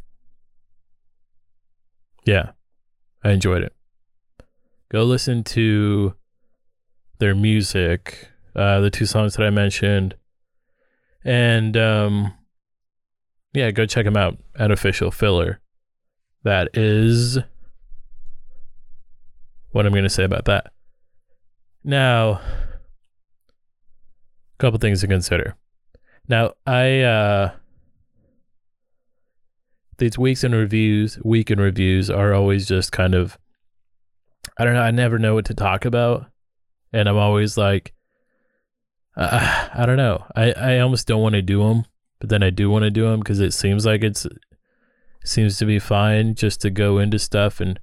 yeah, 2.24 2.52
I 3.24 3.32
enjoyed 3.32 3.64
it. 3.64 3.74
Go 4.88 5.02
listen 5.02 5.42
to 5.44 6.14
their 7.18 7.34
music, 7.34 8.28
uh, 8.54 8.78
the 8.78 8.90
two 8.90 9.04
songs 9.04 9.34
that 9.34 9.44
I 9.44 9.50
mentioned, 9.50 10.14
and 11.24 11.76
um, 11.76 12.34
yeah, 13.52 13.72
go 13.72 13.84
check 13.84 14.04
them 14.04 14.16
out 14.16 14.38
at 14.56 14.70
Official 14.70 15.10
Filler. 15.10 15.60
That 16.44 16.68
is 16.74 17.38
what 19.72 19.86
I'm 19.86 19.92
going 19.92 20.04
to 20.04 20.10
say 20.10 20.22
about 20.22 20.44
that. 20.44 20.73
Now, 21.84 22.40
a 22.40 22.40
couple 24.58 24.78
things 24.78 25.02
to 25.02 25.06
consider. 25.06 25.54
Now, 26.28 26.54
I 26.66 27.00
uh 27.00 27.52
these 29.98 30.18
weeks 30.18 30.42
in 30.42 30.52
reviews, 30.52 31.18
week 31.22 31.50
in 31.50 31.60
reviews 31.60 32.10
are 32.10 32.32
always 32.32 32.66
just 32.66 32.90
kind 32.90 33.14
of 33.14 33.38
I 34.58 34.64
don't 34.64 34.74
know, 34.74 34.82
I 34.82 34.90
never 34.90 35.18
know 35.18 35.34
what 35.34 35.44
to 35.46 35.54
talk 35.54 35.84
about 35.84 36.26
and 36.92 37.08
I'm 37.08 37.18
always 37.18 37.58
like 37.58 37.92
uh, 39.16 39.68
I 39.74 39.84
don't 39.84 39.98
know. 39.98 40.24
I 40.34 40.52
I 40.52 40.78
almost 40.78 41.06
don't 41.06 41.22
want 41.22 41.34
to 41.34 41.42
do 41.42 41.62
them, 41.62 41.84
but 42.18 42.30
then 42.30 42.42
I 42.42 42.50
do 42.50 42.70
want 42.70 42.84
to 42.84 42.90
do 42.90 43.04
them 43.04 43.20
because 43.20 43.40
it 43.40 43.52
seems 43.52 43.84
like 43.84 44.02
it's 44.02 44.24
it 44.24 44.38
seems 45.24 45.58
to 45.58 45.66
be 45.66 45.78
fine 45.78 46.34
just 46.34 46.62
to 46.62 46.70
go 46.70 46.98
into 46.98 47.18
stuff 47.18 47.60
and 47.60 47.78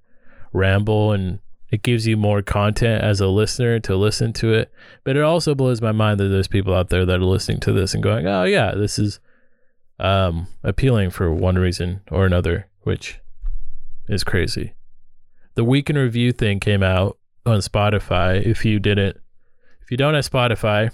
ramble 0.54 1.12
and 1.12 1.40
it 1.72 1.84
gives 1.84 2.06
you 2.06 2.18
more 2.18 2.42
content 2.42 3.02
as 3.02 3.22
a 3.22 3.28
listener 3.28 3.80
to 3.80 3.96
listen 3.96 4.34
to 4.34 4.54
it. 4.54 4.72
But 5.06 5.16
it 5.16 5.24
also 5.24 5.56
blows 5.56 5.82
my 5.82 5.94
mind 5.94 6.20
that 6.20 6.28
there's 6.28 6.50
people 6.50 6.76
out 6.76 6.90
there 6.90 7.06
that 7.06 7.20
are 7.20 7.24
listening 7.24 7.62
to 7.62 7.72
this 7.72 7.94
and 7.94 8.04
going, 8.04 8.28
"Oh 8.28 8.44
yeah, 8.44 8.76
this 8.76 9.00
is 9.00 9.20
um, 10.00 10.48
appealing 10.64 11.12
for 11.12 11.34
one 11.34 11.58
reason 11.58 12.02
or 12.12 12.26
another," 12.26 12.68
which 12.82 13.20
is 14.10 14.24
crazy. 14.24 14.74
The 15.56 15.64
week 15.64 15.90
in 15.90 15.98
review 15.98 16.34
thing 16.34 16.60
came 16.60 16.84
out 16.84 17.18
on 17.46 17.60
Spotify. 17.60 18.46
If 18.46 18.66
you 18.66 18.80
didn't, 18.80 19.18
if 19.82 19.90
you 19.90 19.98
don't 19.98 20.14
have 20.14 20.30
Spotify, 20.30 20.92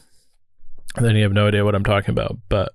then 0.96 1.15
you 1.15 1.24
have 1.24 1.34
no 1.34 1.48
idea 1.48 1.65
what 1.65 1.75
I'm 1.75 1.84
talking 1.84 2.12
about. 2.12 2.38
But 2.50 2.72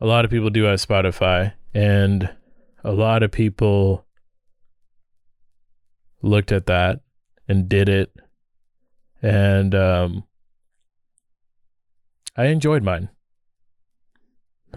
a 0.00 0.06
lot 0.06 0.26
of 0.26 0.30
people 0.30 0.50
do 0.50 0.64
have 0.64 0.80
Spotify, 0.80 1.54
and 1.72 2.28
a 2.84 2.92
lot 2.92 3.22
of 3.22 3.30
people 3.30 4.04
looked 6.22 6.52
at 6.52 6.66
that 6.66 7.00
and 7.48 7.68
did 7.68 7.88
it. 7.88 8.12
And 9.20 9.74
um, 9.74 10.24
I 12.36 12.46
enjoyed 12.46 12.82
mine. 12.82 13.10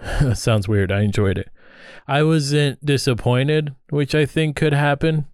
sounds 0.34 0.68
weird. 0.68 0.92
I 0.92 1.02
enjoyed 1.02 1.38
it. 1.38 1.50
I 2.08 2.24
wasn't 2.24 2.84
disappointed, 2.86 3.74
which 3.90 4.14
I 4.14 4.26
think 4.26 4.56
could 4.56 4.74
happen. 4.74 5.26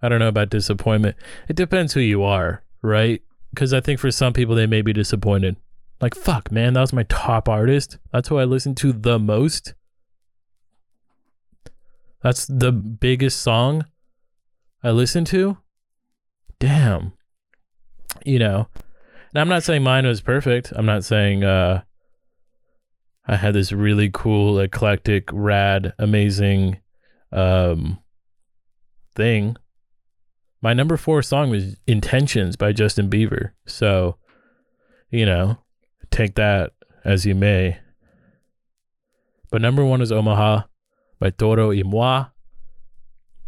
I 0.00 0.08
don't 0.08 0.18
know 0.18 0.28
about 0.28 0.50
disappointment. 0.50 1.16
It 1.48 1.56
depends 1.56 1.92
who 1.92 2.00
you 2.00 2.22
are, 2.22 2.62
right? 2.80 3.22
Because 3.50 3.72
I 3.72 3.80
think 3.80 4.00
for 4.00 4.10
some 4.10 4.32
people, 4.32 4.54
they 4.54 4.66
may 4.66 4.82
be 4.82 4.92
disappointed. 4.92 5.56
Like, 6.00 6.14
fuck, 6.14 6.50
man, 6.50 6.72
that 6.72 6.80
was 6.80 6.92
my 6.92 7.04
top 7.04 7.48
artist. 7.48 7.98
That's 8.12 8.28
who 8.28 8.38
I 8.38 8.44
listened 8.44 8.76
to 8.78 8.92
the 8.92 9.18
most. 9.18 9.74
That's 12.22 12.46
the 12.46 12.72
biggest 12.72 13.40
song 13.40 13.84
I 14.82 14.90
listen 14.90 15.24
to. 15.26 15.58
Damn. 16.58 17.12
You 18.24 18.38
know, 18.38 18.68
and 19.32 19.40
I'm 19.40 19.48
not 19.48 19.62
saying 19.62 19.82
mine 19.82 20.06
was 20.06 20.20
perfect. 20.20 20.72
I'm 20.76 20.86
not 20.86 21.04
saying 21.04 21.42
uh, 21.42 21.82
I 23.26 23.36
had 23.36 23.54
this 23.54 23.72
really 23.72 24.10
cool, 24.12 24.58
eclectic, 24.58 25.28
rad, 25.32 25.94
amazing 25.98 26.80
um, 27.32 27.98
thing. 29.14 29.56
My 30.60 30.74
number 30.74 30.96
four 30.96 31.22
song 31.22 31.50
was 31.50 31.76
Intentions 31.86 32.56
by 32.56 32.72
Justin 32.72 33.08
Bieber. 33.08 33.50
So, 33.66 34.16
you 35.10 35.24
know, 35.24 35.58
take 36.10 36.34
that 36.34 36.72
as 37.04 37.24
you 37.24 37.34
may. 37.34 37.78
But 39.50 39.62
number 39.62 39.84
one 39.84 40.00
is 40.00 40.12
Omaha 40.12 40.62
by 41.18 41.30
Toro 41.30 41.70
y 41.70 41.82
Moi. 41.84 42.26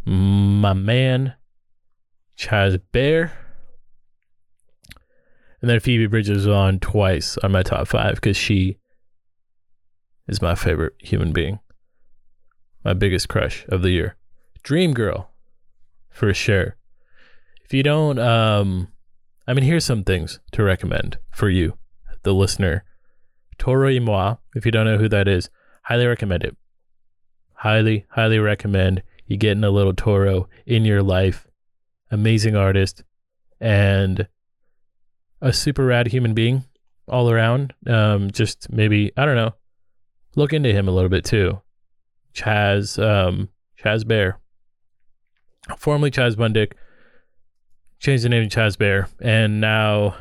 My 0.05 0.73
man, 0.73 1.33
Chaz 2.37 2.79
Bear. 2.91 3.31
And 5.61 5.69
then 5.69 5.79
Phoebe 5.79 6.05
Bridgers 6.05 6.45
on 6.45 6.79
twice 6.79 7.37
on 7.39 7.51
my 7.51 7.63
top 7.63 7.87
five 7.87 8.15
because 8.15 8.37
she 8.37 8.77
is 10.27 10.41
my 10.41 10.53
favorite 10.53 10.93
human 10.99 11.33
being. 11.33 11.59
My 12.83 12.93
biggest 12.93 13.29
crush 13.29 13.65
of 13.69 13.81
the 13.81 13.89
year. 13.89 14.15
Dream 14.61 14.93
Girl, 14.93 15.31
for 16.09 16.33
sure. 16.33 16.77
If 17.63 17.73
you 17.73 17.81
don't, 17.81 18.19
um, 18.19 18.89
I 19.47 19.53
mean, 19.53 19.63
here's 19.63 19.85
some 19.85 20.03
things 20.03 20.39
to 20.51 20.63
recommend 20.63 21.17
for 21.31 21.49
you, 21.49 21.77
the 22.21 22.33
listener. 22.33 22.83
Toro 23.57 23.91
y 23.91 23.99
Moi, 23.99 24.35
if 24.53 24.65
you 24.65 24.71
don't 24.71 24.85
know 24.85 24.97
who 24.97 25.09
that 25.09 25.27
is, 25.27 25.49
highly 25.83 26.05
recommend 26.05 26.43
it. 26.43 26.55
Highly, 27.53 28.05
highly 28.09 28.37
recommend 28.37 29.01
you 29.27 29.37
getting 29.37 29.63
a 29.63 29.69
little 29.69 29.93
Toro 29.93 30.47
in 30.65 30.85
your 30.85 31.03
life. 31.03 31.47
Amazing 32.11 32.55
artist 32.55 33.03
and 33.59 34.27
a 35.41 35.51
super 35.51 35.85
rad 35.85 36.07
human 36.07 36.33
being 36.33 36.63
all 37.07 37.29
around. 37.29 37.73
Um, 37.87 38.31
just 38.31 38.71
maybe, 38.71 39.11
I 39.17 39.25
don't 39.25 39.35
know, 39.35 39.53
look 40.35 40.53
into 40.53 40.71
him 40.71 40.87
a 40.87 40.91
little 40.91 41.09
bit 41.09 41.25
too. 41.25 41.61
Chaz, 42.33 43.01
um, 43.01 43.49
Chaz 43.81 44.07
Bear, 44.07 44.39
formerly 45.77 46.11
Chaz 46.11 46.35
Bundick, 46.35 46.73
changed 47.99 48.25
the 48.25 48.29
name 48.29 48.47
to 48.47 48.59
Chaz 48.59 48.77
Bear, 48.77 49.07
and 49.21 49.61
now, 49.61 50.15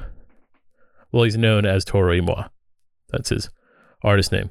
well, 1.11 1.25
he's 1.25 1.37
known 1.37 1.67
as 1.67 1.85
Toro 1.85 2.15
y 2.15 2.21
Moi. 2.21 2.45
That's 3.11 3.31
his 3.31 3.51
artist 4.03 4.33
name. 4.33 4.51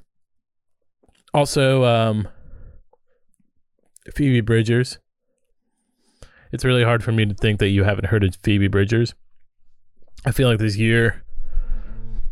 Also, 1.33 1.83
um, 1.83 2.27
Phoebe 4.13 4.41
Bridgers. 4.41 4.99
It's 6.51 6.65
really 6.65 6.83
hard 6.83 7.03
for 7.03 7.11
me 7.11 7.25
to 7.25 7.33
think 7.33 7.59
that 7.59 7.69
you 7.69 7.83
haven't 7.83 8.05
heard 8.05 8.23
of 8.23 8.35
Phoebe 8.43 8.67
Bridgers. 8.67 9.15
I 10.25 10.31
feel 10.31 10.47
like 10.47 10.59
this 10.59 10.77
year, 10.77 11.23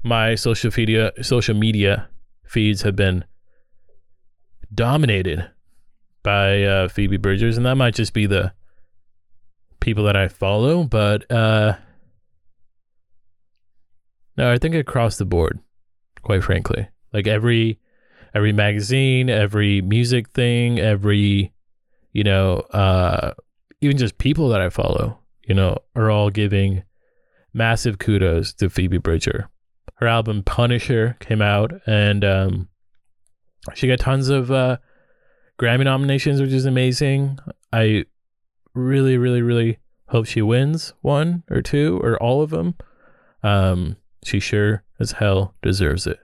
my 0.04 0.36
social 0.36 0.72
media 0.76 1.12
social 1.22 1.56
media 1.56 2.10
feeds 2.46 2.82
have 2.84 2.96
been 2.96 3.26
dominated 4.74 5.50
by 6.24 6.64
uh, 6.64 6.88
Phoebe 6.88 7.18
Bridgers, 7.18 7.58
and 7.58 7.66
that 7.66 7.76
might 7.76 7.96
just 7.96 8.14
be 8.14 8.26
the 8.26 8.54
people 9.80 10.04
that 10.06 10.16
I 10.16 10.28
follow, 10.28 10.84
but 10.84 11.30
uh, 11.32 11.74
no, 14.38 14.52
I 14.52 14.58
think 14.58 14.76
across 14.76 15.18
the 15.18 15.26
board, 15.26 15.60
quite 16.22 16.44
frankly, 16.44 16.88
like 17.12 17.28
every 17.28 17.80
every 18.34 18.54
magazine, 18.54 19.30
every 19.30 19.82
music 19.82 20.30
thing, 20.30 20.80
every 20.80 21.52
you 22.14 22.24
know, 22.24 22.58
uh, 22.72 23.34
even 23.82 23.98
just 23.98 24.18
people 24.18 24.50
that 24.50 24.62
I 24.62 24.70
follow, 24.70 25.20
you 25.44 25.56
know, 25.56 25.78
are 25.96 26.12
all 26.12 26.30
giving 26.30 26.84
massive 27.54 28.00
kudos 28.00 28.54
to 28.56 28.70
Phoebe 28.70 28.98
Bridger. 28.98 29.50
Her 29.96 30.08
album 30.08 30.44
Punisher 30.44 31.18
came 31.20 31.42
out, 31.42 31.74
and 31.86 32.24
um, 32.26 32.70
she 33.76 33.88
got 33.88 34.00
tons 34.00 34.30
of 34.30 34.52
uh, 34.52 34.78
Grammy 35.60 35.84
nominations, 35.84 36.42
which 36.42 36.52
is 36.52 36.66
amazing. 36.66 37.38
I 37.72 38.06
really, 38.74 39.18
really, 39.18 39.42
really 39.42 39.78
hope 40.08 40.26
she 40.26 40.42
wins 40.42 40.94
one 41.02 41.44
or 41.50 41.62
two 41.62 42.00
or 42.04 42.22
all 42.22 42.42
of 42.42 42.50
them. 42.50 42.76
Um, 43.44 43.98
she 44.24 44.40
sure 44.40 44.84
as 45.00 45.14
hell 45.14 45.56
deserves 45.62 46.06
it. 46.08 46.20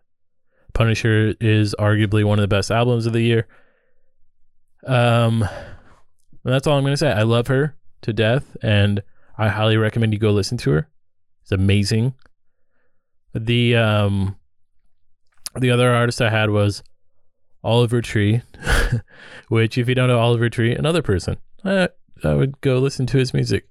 Punisher 0.73 1.33
is 1.39 1.73
arguably 1.79 2.23
one 2.23 2.37
of 2.39 2.43
the 2.43 2.55
best 2.55 2.69
albums 2.69 3.05
of 3.05 3.13
the 3.13 3.21
year. 3.21 3.47
Um, 4.85 5.47
that's 6.51 6.67
all 6.67 6.77
I'm 6.77 6.83
gonna 6.83 6.97
say. 6.97 7.11
I 7.11 7.23
love 7.23 7.47
her 7.47 7.75
to 8.01 8.13
death, 8.13 8.55
and 8.61 9.03
I 9.37 9.49
highly 9.49 9.77
recommend 9.77 10.13
you 10.13 10.19
go 10.19 10.31
listen 10.31 10.57
to 10.59 10.71
her. 10.71 10.89
It's 11.41 11.51
amazing. 11.51 12.13
The 13.33 13.75
um, 13.75 14.37
the 15.59 15.71
other 15.71 15.93
artist 15.93 16.21
I 16.21 16.29
had 16.29 16.49
was 16.49 16.83
Oliver 17.63 18.01
Tree, 18.01 18.41
which, 19.49 19.77
if 19.77 19.89
you 19.89 19.95
don't 19.95 20.07
know 20.07 20.19
Oliver 20.19 20.49
Tree, 20.49 20.73
another 20.73 21.01
person. 21.01 21.37
Uh, 21.63 21.87
I 22.23 22.33
would 22.33 22.59
go 22.61 22.79
listen 22.79 23.05
to 23.07 23.17
his 23.17 23.33
music. 23.33 23.67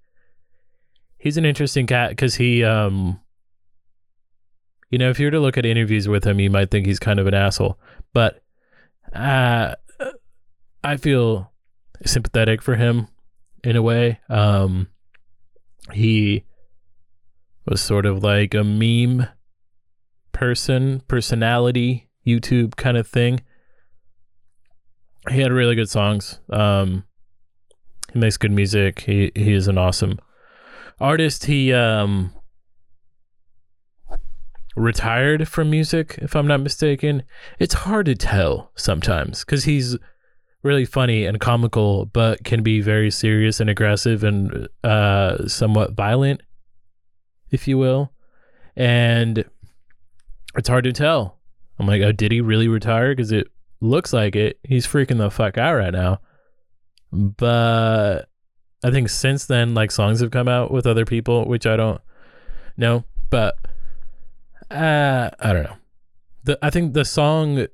He's 1.18 1.36
an 1.36 1.44
interesting 1.44 1.86
cat 1.86 2.10
because 2.10 2.36
he, 2.36 2.62
um, 2.62 3.20
you 4.90 4.98
know, 4.98 5.10
if 5.10 5.18
you 5.18 5.26
were 5.26 5.32
to 5.32 5.40
look 5.40 5.56
at 5.56 5.66
interviews 5.66 6.08
with 6.08 6.24
him, 6.24 6.38
you 6.38 6.50
might 6.50 6.70
think 6.70 6.86
he's 6.86 6.98
kind 6.98 7.18
of 7.18 7.26
an 7.26 7.34
asshole. 7.34 7.78
But 8.12 8.42
uh, 9.12 9.74
I 10.84 10.96
feel 10.98 11.50
sympathetic 12.04 12.62
for 12.62 12.76
him 12.76 13.08
in 13.64 13.76
a 13.76 13.82
way. 13.82 14.20
Um, 14.28 14.88
he 15.92 16.44
was 17.66 17.80
sort 17.80 18.06
of 18.06 18.22
like 18.22 18.54
a 18.54 18.64
meme 18.64 19.26
person, 20.32 21.02
personality, 21.08 22.08
YouTube 22.26 22.76
kind 22.76 22.96
of 22.96 23.06
thing. 23.06 23.40
He 25.30 25.40
had 25.40 25.52
really 25.52 25.74
good 25.74 25.90
songs. 25.90 26.40
Um, 26.50 27.04
he 28.12 28.18
makes 28.18 28.36
good 28.36 28.52
music. 28.52 29.00
He 29.00 29.32
he 29.34 29.52
is 29.52 29.66
an 29.66 29.78
awesome 29.78 30.18
artist. 31.00 31.46
He 31.46 31.72
um 31.72 32.32
retired 34.76 35.48
from 35.48 35.70
music, 35.70 36.18
if 36.20 36.36
I'm 36.36 36.46
not 36.46 36.60
mistaken. 36.60 37.24
It's 37.58 37.74
hard 37.74 38.06
to 38.06 38.14
tell 38.14 38.70
sometimes 38.76 39.44
because 39.44 39.64
he's 39.64 39.96
really 40.66 40.84
funny 40.84 41.24
and 41.24 41.40
comical, 41.40 42.06
but 42.06 42.44
can 42.44 42.62
be 42.62 42.80
very 42.80 43.10
serious 43.10 43.60
and 43.60 43.70
aggressive 43.70 44.24
and 44.24 44.68
uh, 44.84 45.46
somewhat 45.48 45.92
violent, 45.92 46.42
if 47.50 47.66
you 47.66 47.78
will. 47.78 48.12
And 48.76 49.44
it's 50.56 50.68
hard 50.68 50.84
to 50.84 50.92
tell. 50.92 51.38
I'm 51.78 51.86
like, 51.86 52.02
oh, 52.02 52.12
did 52.12 52.32
he 52.32 52.40
really 52.40 52.68
retire? 52.68 53.14
Because 53.14 53.32
it 53.32 53.48
looks 53.80 54.12
like 54.12 54.36
it. 54.36 54.58
He's 54.64 54.86
freaking 54.86 55.18
the 55.18 55.30
fuck 55.30 55.58
out 55.58 55.74
right 55.74 55.92
now. 55.92 56.20
But 57.12 58.28
I 58.84 58.90
think 58.90 59.08
since 59.08 59.46
then, 59.46 59.74
like 59.74 59.90
songs 59.90 60.20
have 60.20 60.30
come 60.30 60.48
out 60.48 60.70
with 60.70 60.86
other 60.86 61.04
people, 61.04 61.46
which 61.46 61.66
I 61.66 61.76
don't 61.76 62.00
know. 62.76 63.04
But 63.30 63.56
uh, 64.70 65.30
I 65.38 65.52
don't 65.52 65.64
know. 65.64 65.76
The 66.44 66.58
I 66.62 66.70
think 66.70 66.92
the 66.92 67.04
song, 67.04 67.66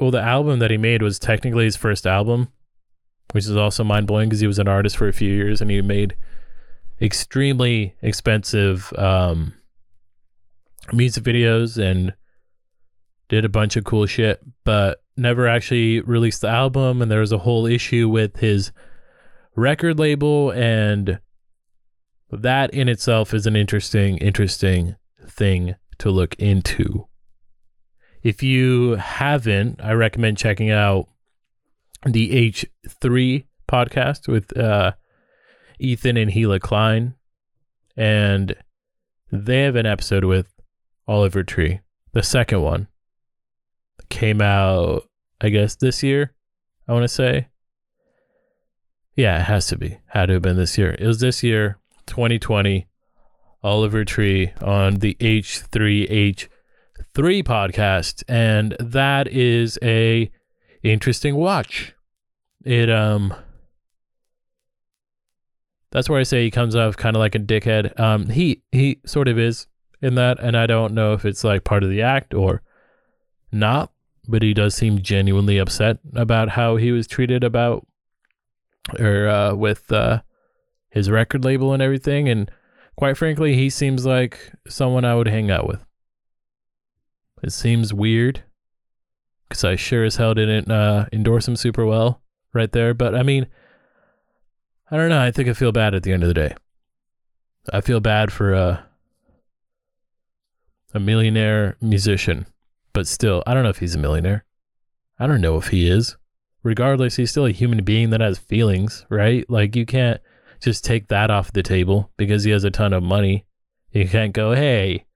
well, 0.00 0.10
the 0.10 0.20
album 0.20 0.58
that 0.60 0.70
he 0.70 0.78
made 0.78 1.02
was 1.02 1.18
technically 1.18 1.64
his 1.64 1.76
first 1.76 2.06
album, 2.06 2.48
which 3.32 3.44
is 3.44 3.56
also 3.56 3.84
mind 3.84 4.06
blowing 4.06 4.28
because 4.28 4.40
he 4.40 4.46
was 4.46 4.58
an 4.58 4.66
artist 4.66 4.96
for 4.96 5.06
a 5.06 5.12
few 5.12 5.32
years 5.32 5.60
and 5.60 5.70
he 5.70 5.82
made 5.82 6.16
extremely 7.00 7.94
expensive 8.02 8.92
um, 8.96 9.54
music 10.92 11.22
videos 11.22 11.76
and 11.76 12.14
did 13.28 13.44
a 13.44 13.48
bunch 13.48 13.76
of 13.76 13.84
cool 13.84 14.06
shit, 14.06 14.40
but 14.64 15.02
never 15.16 15.46
actually 15.46 16.00
released 16.00 16.40
the 16.40 16.48
album. 16.48 17.02
And 17.02 17.10
there 17.10 17.20
was 17.20 17.32
a 17.32 17.38
whole 17.38 17.66
issue 17.66 18.08
with 18.08 18.38
his 18.38 18.72
record 19.54 19.98
label, 19.98 20.50
and 20.50 21.20
that 22.30 22.72
in 22.72 22.88
itself 22.88 23.34
is 23.34 23.46
an 23.46 23.54
interesting, 23.54 24.16
interesting 24.18 24.96
thing 25.26 25.74
to 25.98 26.10
look 26.10 26.34
into. 26.36 27.06
If 28.22 28.42
you 28.42 28.96
haven't, 28.96 29.80
I 29.82 29.92
recommend 29.92 30.38
checking 30.38 30.70
out 30.70 31.08
the 32.04 32.52
H3 32.52 33.44
podcast 33.68 34.28
with 34.28 34.56
uh, 34.56 34.92
Ethan 35.78 36.16
and 36.16 36.30
Hila 36.30 36.60
Klein. 36.60 37.14
And 37.96 38.54
they 39.32 39.62
have 39.62 39.76
an 39.76 39.86
episode 39.86 40.24
with 40.24 40.52
Oliver 41.08 41.42
Tree. 41.42 41.80
The 42.12 42.22
second 42.22 42.62
one 42.62 42.88
came 44.08 44.40
out, 44.40 45.04
I 45.40 45.48
guess, 45.48 45.76
this 45.76 46.02
year, 46.02 46.34
I 46.88 46.92
want 46.92 47.04
to 47.04 47.08
say. 47.08 47.48
Yeah, 49.16 49.38
it 49.40 49.44
has 49.44 49.66
to 49.68 49.76
be. 49.76 49.98
Had 50.08 50.26
to 50.26 50.34
have 50.34 50.42
been 50.42 50.56
this 50.56 50.76
year. 50.76 50.96
It 50.98 51.06
was 51.06 51.20
this 51.20 51.42
year, 51.42 51.78
2020. 52.06 52.86
Oliver 53.62 54.06
Tree 54.06 54.52
on 54.62 54.96
the 54.96 55.16
H3H3 57.14 57.42
podcast, 57.44 58.22
and 58.28 58.76
that 58.78 59.28
is 59.28 59.78
a 59.82 60.30
interesting 60.82 61.36
watch. 61.36 61.94
It 62.64 62.90
um 62.90 63.34
that's 65.90 66.08
where 66.08 66.20
I 66.20 66.24
say 66.24 66.44
he 66.44 66.50
comes 66.50 66.76
off 66.76 66.96
kind 66.96 67.16
of 67.16 67.20
like 67.20 67.34
a 67.34 67.38
dickhead. 67.38 67.98
Um 67.98 68.28
he 68.28 68.62
he 68.72 69.00
sort 69.06 69.28
of 69.28 69.38
is 69.38 69.66
in 70.02 70.14
that 70.14 70.38
and 70.40 70.56
I 70.56 70.66
don't 70.66 70.94
know 70.94 71.12
if 71.12 71.24
it's 71.24 71.44
like 71.44 71.64
part 71.64 71.82
of 71.82 71.90
the 71.90 72.02
act 72.02 72.34
or 72.34 72.62
not, 73.52 73.92
but 74.28 74.42
he 74.42 74.54
does 74.54 74.74
seem 74.74 75.02
genuinely 75.02 75.58
upset 75.58 75.98
about 76.14 76.50
how 76.50 76.76
he 76.76 76.92
was 76.92 77.06
treated 77.06 77.44
about 77.44 77.86
or 78.98 79.28
uh 79.28 79.54
with 79.54 79.90
uh 79.92 80.22
his 80.90 81.10
record 81.10 81.44
label 81.44 81.72
and 81.72 81.82
everything 81.82 82.28
and 82.28 82.50
Quite 83.00 83.16
frankly, 83.16 83.54
he 83.54 83.70
seems 83.70 84.04
like 84.04 84.52
someone 84.68 85.06
I 85.06 85.14
would 85.14 85.26
hang 85.26 85.50
out 85.50 85.66
with. 85.66 85.80
It 87.42 87.52
seems 87.52 87.94
weird 87.94 88.42
because 89.48 89.64
I 89.64 89.76
sure 89.76 90.04
as 90.04 90.16
hell 90.16 90.34
didn't 90.34 90.70
uh, 90.70 91.06
endorse 91.12 91.48
him 91.48 91.56
super 91.56 91.84
well 91.84 92.22
right 92.52 92.70
there. 92.70 92.94
But 92.94 93.14
I 93.14 93.22
mean, 93.22 93.46
I 94.90 94.96
don't 94.96 95.08
know. 95.08 95.20
I 95.20 95.30
think 95.30 95.48
I 95.48 95.54
feel 95.54 95.72
bad 95.72 95.94
at 95.94 96.02
the 96.02 96.12
end 96.12 96.22
of 96.22 96.28
the 96.28 96.34
day. 96.34 96.54
I 97.72 97.80
feel 97.80 98.00
bad 98.00 98.32
for 98.32 98.52
a 98.52 98.86
a 100.92 101.00
millionaire 101.00 101.76
musician, 101.80 102.46
but 102.92 103.06
still, 103.06 103.44
I 103.46 103.54
don't 103.54 103.62
know 103.62 103.70
if 103.70 103.78
he's 103.78 103.94
a 103.94 103.98
millionaire. 103.98 104.44
I 105.18 105.26
don't 105.26 105.40
know 105.40 105.56
if 105.56 105.68
he 105.68 105.88
is. 105.88 106.16
Regardless, 106.62 107.16
he's 107.16 107.30
still 107.30 107.46
a 107.46 107.52
human 107.52 107.84
being 107.84 108.10
that 108.10 108.20
has 108.20 108.38
feelings, 108.38 109.06
right? 109.08 109.48
Like 109.48 109.76
you 109.76 109.86
can't 109.86 110.20
just 110.60 110.84
take 110.84 111.08
that 111.08 111.30
off 111.30 111.52
the 111.52 111.62
table 111.62 112.10
because 112.16 112.44
he 112.44 112.50
has 112.50 112.64
a 112.64 112.70
ton 112.70 112.92
of 112.92 113.02
money. 113.02 113.46
You 113.92 114.06
can't 114.08 114.32
go, 114.32 114.52
hey, 114.52 115.06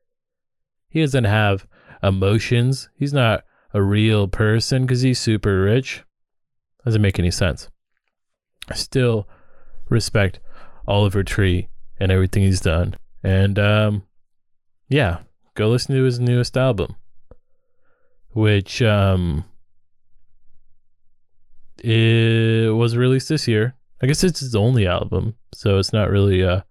he 0.88 1.00
doesn't 1.00 1.24
have 1.24 1.66
emotions. 2.06 2.88
He's 2.96 3.12
not 3.12 3.44
a 3.72 3.82
real 3.82 4.28
person 4.28 4.82
because 4.82 5.02
he's 5.02 5.18
super 5.18 5.62
rich. 5.62 6.04
Doesn't 6.84 7.02
make 7.02 7.18
any 7.18 7.30
sense. 7.30 7.68
I 8.68 8.74
still 8.74 9.28
respect 9.88 10.40
Oliver 10.86 11.22
Tree 11.22 11.68
and 11.98 12.12
everything 12.12 12.42
he's 12.42 12.60
done. 12.60 12.96
And 13.22 13.58
um, 13.58 14.02
yeah, 14.88 15.18
go 15.54 15.68
listen 15.68 15.94
to 15.94 16.02
his 16.02 16.20
newest 16.20 16.56
album, 16.56 16.96
which 18.30 18.82
um, 18.82 19.44
it 21.78 22.74
was 22.74 22.96
released 22.96 23.28
this 23.28 23.48
year. 23.48 23.74
I 24.02 24.06
guess 24.06 24.24
it's 24.24 24.40
his 24.40 24.54
only 24.54 24.86
album, 24.86 25.36
so 25.54 25.78
it's 25.78 25.92
not 25.92 26.10
really 26.10 26.42
a 26.42 26.64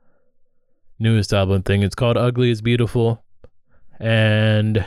newest 0.99 1.33
album 1.33 1.63
thing. 1.63 1.81
It's 1.81 1.95
called 1.95 2.17
Ugly 2.17 2.51
is 2.51 2.61
Beautiful. 2.61 3.23
And 3.99 4.85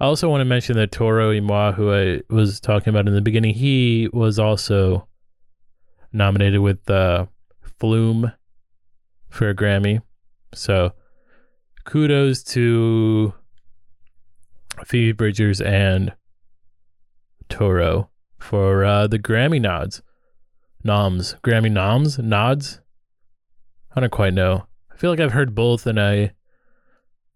I 0.00 0.04
also 0.04 0.28
want 0.28 0.40
to 0.42 0.44
mention 0.44 0.76
that 0.76 0.92
Toro 0.92 1.30
y 1.30 1.40
Moi, 1.40 1.72
who 1.72 1.92
I 1.92 2.20
was 2.30 2.60
talking 2.60 2.90
about 2.90 3.08
in 3.08 3.14
the 3.14 3.20
beginning, 3.20 3.54
he 3.54 4.08
was 4.12 4.38
also 4.38 5.08
nominated 6.12 6.60
with 6.60 6.88
uh, 6.88 7.26
Flume 7.80 8.32
for 9.28 9.48
a 9.48 9.54
Grammy. 9.54 10.00
So 10.54 10.92
kudos 11.84 12.42
to 12.44 13.34
Phoebe 14.84 15.12
Bridgers 15.12 15.60
and 15.60 16.14
Toro 17.48 18.10
for 18.38 18.84
uh, 18.84 19.06
the 19.08 19.18
Grammy 19.18 19.60
nods. 19.60 20.02
Noms. 20.84 21.34
Grammy 21.42 21.72
noms? 21.72 22.18
Nods? 22.18 22.80
I 23.96 24.00
don't 24.00 24.12
quite 24.12 24.34
know. 24.34 24.66
I 24.92 24.96
feel 24.96 25.10
like 25.10 25.20
I've 25.20 25.32
heard 25.32 25.54
both 25.54 25.86
and 25.86 26.00
I 26.00 26.32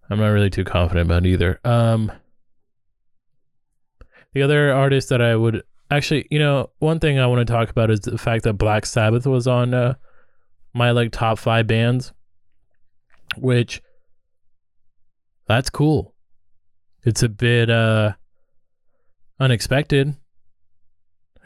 I'm 0.08 0.18
not 0.18 0.28
really 0.28 0.50
too 0.50 0.64
confident 0.64 1.08
about 1.08 1.26
either. 1.26 1.58
Um 1.64 2.12
the 4.32 4.42
other 4.42 4.72
artist 4.72 5.08
that 5.10 5.20
I 5.20 5.36
would 5.36 5.62
actually, 5.90 6.26
you 6.30 6.38
know, 6.38 6.70
one 6.78 7.00
thing 7.00 7.18
I 7.18 7.26
want 7.26 7.46
to 7.46 7.52
talk 7.52 7.68
about 7.70 7.90
is 7.90 8.00
the 8.00 8.18
fact 8.18 8.44
that 8.44 8.54
Black 8.54 8.86
Sabbath 8.86 9.26
was 9.26 9.46
on 9.46 9.74
uh, 9.74 9.94
my 10.72 10.90
like 10.90 11.12
top 11.12 11.38
5 11.38 11.66
bands 11.66 12.12
which 13.38 13.80
that's 15.48 15.70
cool. 15.70 16.14
It's 17.04 17.22
a 17.22 17.28
bit 17.28 17.70
uh 17.70 18.12
unexpected 19.40 20.16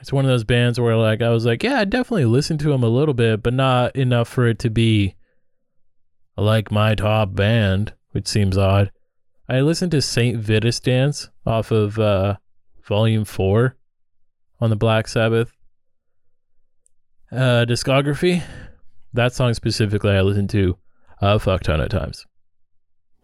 it's 0.00 0.12
one 0.12 0.24
of 0.24 0.28
those 0.28 0.44
bands 0.44 0.78
where 0.78 0.96
like 0.96 1.22
I 1.22 1.30
was 1.30 1.46
like, 1.46 1.62
yeah, 1.62 1.80
I 1.80 1.84
definitely 1.84 2.26
listened 2.26 2.60
to 2.60 2.68
them 2.68 2.82
a 2.82 2.88
little 2.88 3.14
bit, 3.14 3.42
but 3.42 3.54
not 3.54 3.96
enough 3.96 4.28
for 4.28 4.46
it 4.46 4.58
to 4.60 4.70
be 4.70 5.14
like 6.36 6.70
my 6.70 6.94
top 6.94 7.34
band, 7.34 7.94
which 8.12 8.28
seems 8.28 8.58
odd. 8.58 8.92
I 9.48 9.60
listened 9.60 9.92
to 9.92 10.02
Saint 10.02 10.38
Vitus 10.38 10.80
Dance 10.80 11.30
off 11.44 11.70
of 11.70 11.98
uh, 11.98 12.36
Volume 12.86 13.24
Four 13.24 13.76
on 14.60 14.70
the 14.70 14.76
Black 14.76 15.08
Sabbath 15.08 15.52
uh, 17.32 17.64
discography. 17.68 18.42
That 19.12 19.32
song 19.32 19.54
specifically, 19.54 20.12
I 20.12 20.20
listened 20.20 20.50
to 20.50 20.76
a 21.20 21.38
fuck 21.38 21.62
ton 21.62 21.80
of 21.80 21.88
times. 21.88 22.26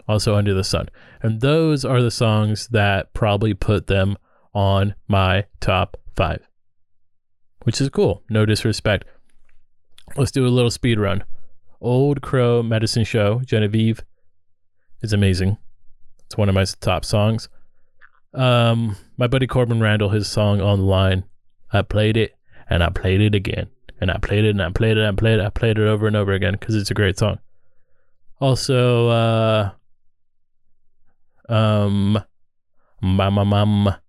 Also, 0.08 0.34
Under 0.34 0.52
the 0.52 0.64
Sun, 0.64 0.88
and 1.22 1.40
those 1.40 1.84
are 1.84 2.02
the 2.02 2.10
songs 2.10 2.68
that 2.68 3.14
probably 3.14 3.54
put 3.54 3.86
them 3.86 4.16
on 4.52 4.94
my 5.06 5.44
top 5.60 5.96
five 6.16 6.46
which 7.64 7.80
is 7.80 7.88
cool. 7.88 8.22
No 8.28 8.44
disrespect. 8.44 9.04
Let's 10.16 10.30
do 10.30 10.46
a 10.46 10.48
little 10.48 10.70
speed 10.70 10.98
run. 10.98 11.24
Old 11.80 12.22
Crow 12.22 12.62
Medicine 12.62 13.04
Show, 13.04 13.40
Genevieve 13.44 14.02
is 15.00 15.12
amazing. 15.12 15.58
It's 16.26 16.36
one 16.36 16.48
of 16.48 16.54
my 16.54 16.64
top 16.80 17.04
songs. 17.04 17.48
Um, 18.34 18.96
my 19.16 19.26
buddy 19.26 19.46
Corbin 19.46 19.80
Randall, 19.80 20.10
his 20.10 20.28
song 20.28 20.60
on 20.60 20.80
the 20.80 20.84
line. 20.84 21.24
I 21.72 21.82
played 21.82 22.16
it 22.16 22.36
and 22.68 22.82
I 22.82 22.90
played 22.90 23.20
it 23.20 23.34
again 23.34 23.68
and 24.00 24.10
I 24.10 24.18
played 24.18 24.44
it 24.44 24.50
and 24.50 24.62
I 24.62 24.70
played 24.70 24.96
it 24.96 25.00
and 25.00 25.08
I 25.08 25.18
played 25.18 25.38
it. 25.38 25.44
I 25.44 25.50
played 25.50 25.78
it 25.78 25.86
over 25.86 26.06
and 26.06 26.16
over 26.16 26.32
again 26.32 26.54
because 26.58 26.74
it's 26.74 26.90
a 26.90 26.94
great 26.94 27.18
song. 27.18 27.38
Also, 28.40 29.08
uh, 29.08 29.70
um, 31.48 32.18
Mama 33.00 33.44
Mama 33.44 34.02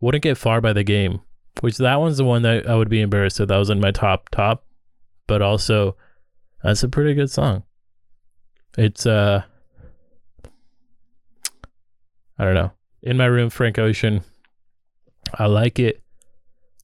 wouldn't 0.00 0.22
get 0.22 0.36
far 0.36 0.60
by 0.60 0.72
the 0.72 0.84
game, 0.84 1.20
which 1.60 1.78
that 1.78 2.00
one's 2.00 2.18
the 2.18 2.24
one 2.24 2.42
that 2.42 2.68
I 2.68 2.74
would 2.74 2.90
be 2.90 3.00
embarrassed 3.00 3.40
if 3.40 3.48
that 3.48 3.56
was 3.56 3.70
in 3.70 3.80
my 3.80 3.90
top 3.90 4.28
top, 4.28 4.66
but 5.26 5.40
also 5.40 5.96
that's 6.62 6.82
a 6.82 6.88
pretty 6.88 7.14
good 7.14 7.30
song. 7.30 7.62
It's 8.76 9.06
uh, 9.06 9.42
I 12.38 12.44
don't 12.44 12.54
know. 12.54 12.72
In 13.02 13.16
my 13.16 13.26
room, 13.26 13.50
Frank 13.50 13.78
Ocean. 13.78 14.22
I 15.38 15.46
like 15.46 15.78
it. 15.78 16.02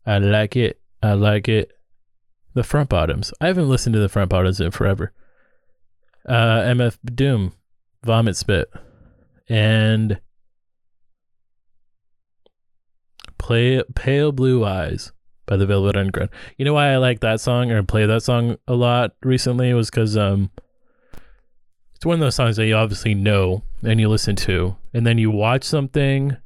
I 0.07 0.19
like 0.19 0.57
it. 0.57 0.81
I 1.03 1.13
like 1.13 1.49
it. 1.49 1.73
The 2.55 2.63
front 2.63 2.89
bottoms. 2.89 3.35
I 3.41 3.49
haven't 3.49 3.69
listened 3.69 3.95
to 3.95 4.01
the 4.01 4.09
front 4.09 4.31
bottoms 4.31 4.61
in 4.61 4.71
forever. 4.71 5.13
Uh, 6.27 6.61
MF 6.63 6.99
Doom, 7.15 7.53
Vomit 8.05 8.37
Spit, 8.37 8.73
and 9.49 10.21
Play 13.39 13.83
Pale 13.95 14.33
Blue 14.33 14.65
Eyes 14.65 15.13
by 15.47 15.57
the 15.57 15.67
Velvet 15.67 15.97
Underground. 15.97 16.31
You 16.57 16.65
know 16.65 16.75
why 16.75 16.93
I 16.93 16.97
like 16.97 17.21
that 17.21 17.41
song 17.41 17.71
or 17.71 17.83
play 17.83 18.07
that 18.07 18.23
song 18.23 18.57
a 18.67 18.75
lot 18.75 19.13
recently 19.23 19.73
was 19.73 19.91
because 19.91 20.17
um, 20.17 20.51
it's 21.97 22.05
one 22.05 22.15
of 22.15 22.21
those 22.21 22.35
songs 22.35 22.57
that 22.57 22.67
you 22.67 22.75
obviously 22.75 23.15
know 23.15 23.63
and 23.83 23.99
you 23.99 24.11
listen 24.11 24.37
to, 24.37 24.77
and 24.93 25.07
then 25.07 25.17
you 25.17 25.31
watch 25.31 25.65
something, 25.65 26.37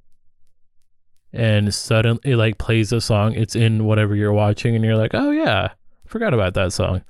and 1.33 1.75
suddenly 1.75 2.21
it 2.25 2.37
like 2.37 2.57
plays 2.57 2.93
a 2.93 3.01
song. 3.01 3.35
It's 3.35 3.57
in 3.57 3.85
whatever 3.85 4.15
you're 4.15 4.33
watching, 4.33 4.77
and 4.77 4.85
you're 4.85 4.97
like, 4.97 5.11
oh 5.13 5.33
yeah, 5.33 5.73
forgot 6.07 6.35
about 6.35 6.55
that 6.55 6.73
song, 6.73 7.03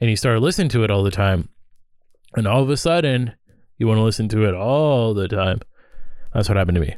and 0.00 0.08
you 0.08 0.14
start 0.14 0.40
listening 0.40 0.68
to 0.68 0.84
it 0.84 0.90
all 0.92 1.02
the 1.02 1.10
time, 1.10 1.48
and 2.36 2.46
all 2.46 2.62
of 2.62 2.70
a 2.70 2.76
sudden 2.76 3.34
you 3.76 3.88
want 3.88 3.98
to 3.98 4.04
listen 4.04 4.28
to 4.28 4.44
it 4.46 4.54
all 4.54 5.12
the 5.12 5.26
time. 5.26 5.60
That's 6.32 6.48
what 6.48 6.56
happened 6.56 6.76
to 6.76 6.80
me. 6.80 6.96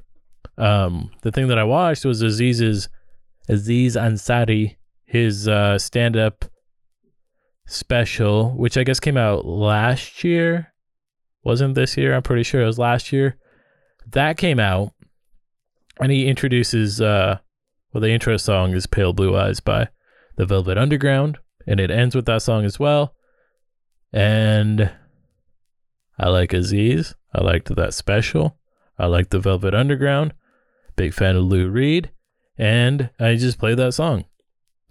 Um, 0.59 1.11
the 1.23 1.33
thing 1.33 1.49
that 1.49 1.59
I 1.59 1.65
watched 1.65 2.05
was 2.05 2.23
Aziz's 2.23 2.91
Aziz 3.49 3.97
Ansari, 3.97 4.77
his 5.07 5.49
uh, 5.49 5.79
stand 5.79 6.19
up 6.19 6.45
special, 7.67 8.51
which 8.53 8.77
I 8.77 8.85
guess 8.85 9.01
came 9.01 9.17
out 9.17 9.47
last 9.47 10.25
year. 10.25 10.73
Wasn't 11.43 11.75
this 11.75 11.97
year? 11.97 12.15
I'm 12.15 12.23
pretty 12.23 12.43
sure 12.43 12.63
it 12.63 12.67
was 12.67 12.79
last 12.79 13.13
year. 13.13 13.37
That 14.11 14.37
came 14.37 14.61
out, 14.61 14.93
and 16.01 16.11
he 16.11 16.27
introduces, 16.27 17.01
uh, 17.01 17.39
well, 17.93 18.01
the 18.01 18.11
intro 18.11 18.37
song 18.37 18.73
is 18.75 18.87
Pale 18.87 19.15
Blue 19.15 19.37
Eyes 19.37 19.61
by 19.61 19.89
the 20.37 20.47
Velvet 20.47 20.79
Underground, 20.79 21.39
and 21.67 21.81
it 21.81 21.91
ends 21.91 22.15
with 22.15 22.27
that 22.27 22.43
song 22.43 22.65
as 22.65 22.79
well. 22.79 23.15
And 24.13 24.91
I 26.19 26.29
like 26.29 26.53
Aziz. 26.53 27.15
I 27.35 27.43
liked 27.43 27.75
that 27.75 27.95
special. 27.95 28.59
I 28.99 29.07
like 29.07 29.31
the 29.31 29.41
Velvet 29.41 29.75
Underground. 29.75 30.33
Big 30.97 31.13
fan 31.13 31.37
of 31.37 31.45
Lou 31.45 31.69
Reed. 31.69 32.11
And 32.57 33.11
I 33.19 33.35
just 33.35 33.59
played 33.59 33.79
that 33.79 33.95
song 33.95 34.25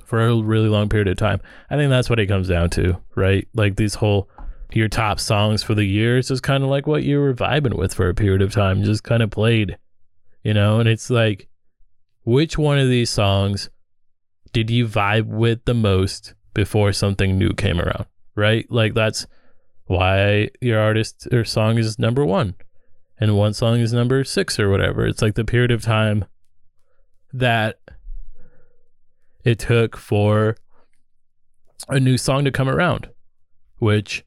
for 0.05 0.21
a 0.21 0.41
really 0.41 0.69
long 0.69 0.89
period 0.89 1.07
of 1.07 1.17
time. 1.17 1.41
I 1.69 1.75
think 1.75 1.89
that's 1.89 2.09
what 2.09 2.19
it 2.19 2.27
comes 2.27 2.47
down 2.47 2.69
to, 2.71 2.97
right? 3.15 3.47
Like 3.53 3.75
these 3.75 3.95
whole 3.95 4.29
your 4.71 4.87
top 4.87 5.19
songs 5.19 5.63
for 5.63 5.75
the 5.75 5.85
year 5.85 6.17
is 6.17 6.41
kind 6.41 6.63
of 6.63 6.69
like 6.69 6.87
what 6.87 7.03
you 7.03 7.19
were 7.19 7.33
vibing 7.33 7.77
with 7.77 7.93
for 7.93 8.09
a 8.09 8.15
period 8.15 8.41
of 8.41 8.51
time, 8.51 8.83
just 8.83 9.03
kind 9.03 9.21
of 9.21 9.29
played, 9.29 9.77
you 10.43 10.53
know? 10.53 10.79
And 10.79 10.89
it's 10.89 11.09
like, 11.09 11.47
which 12.23 12.57
one 12.57 12.79
of 12.79 12.87
these 12.87 13.09
songs 13.09 13.69
did 14.51 14.69
you 14.69 14.87
vibe 14.87 15.25
with 15.25 15.65
the 15.65 15.73
most 15.73 16.33
before 16.53 16.93
something 16.93 17.37
new 17.37 17.53
came 17.53 17.79
around, 17.79 18.05
right? 18.35 18.65
Like 18.69 18.93
that's 18.93 19.27
why 19.85 20.49
your 20.61 20.79
artist 20.79 21.27
or 21.31 21.43
song 21.43 21.77
is 21.77 21.99
number 21.99 22.25
one 22.25 22.55
and 23.19 23.37
one 23.37 23.53
song 23.53 23.79
is 23.79 23.93
number 23.93 24.23
six 24.23 24.59
or 24.59 24.69
whatever. 24.69 25.05
It's 25.05 25.21
like 25.21 25.35
the 25.35 25.45
period 25.45 25.71
of 25.71 25.81
time 25.81 26.25
that 27.33 27.79
it 29.43 29.59
took 29.59 29.97
for 29.97 30.55
a 31.89 31.99
new 31.99 32.17
song 32.17 32.45
to 32.45 32.51
come 32.51 32.69
around, 32.69 33.09
which 33.77 34.23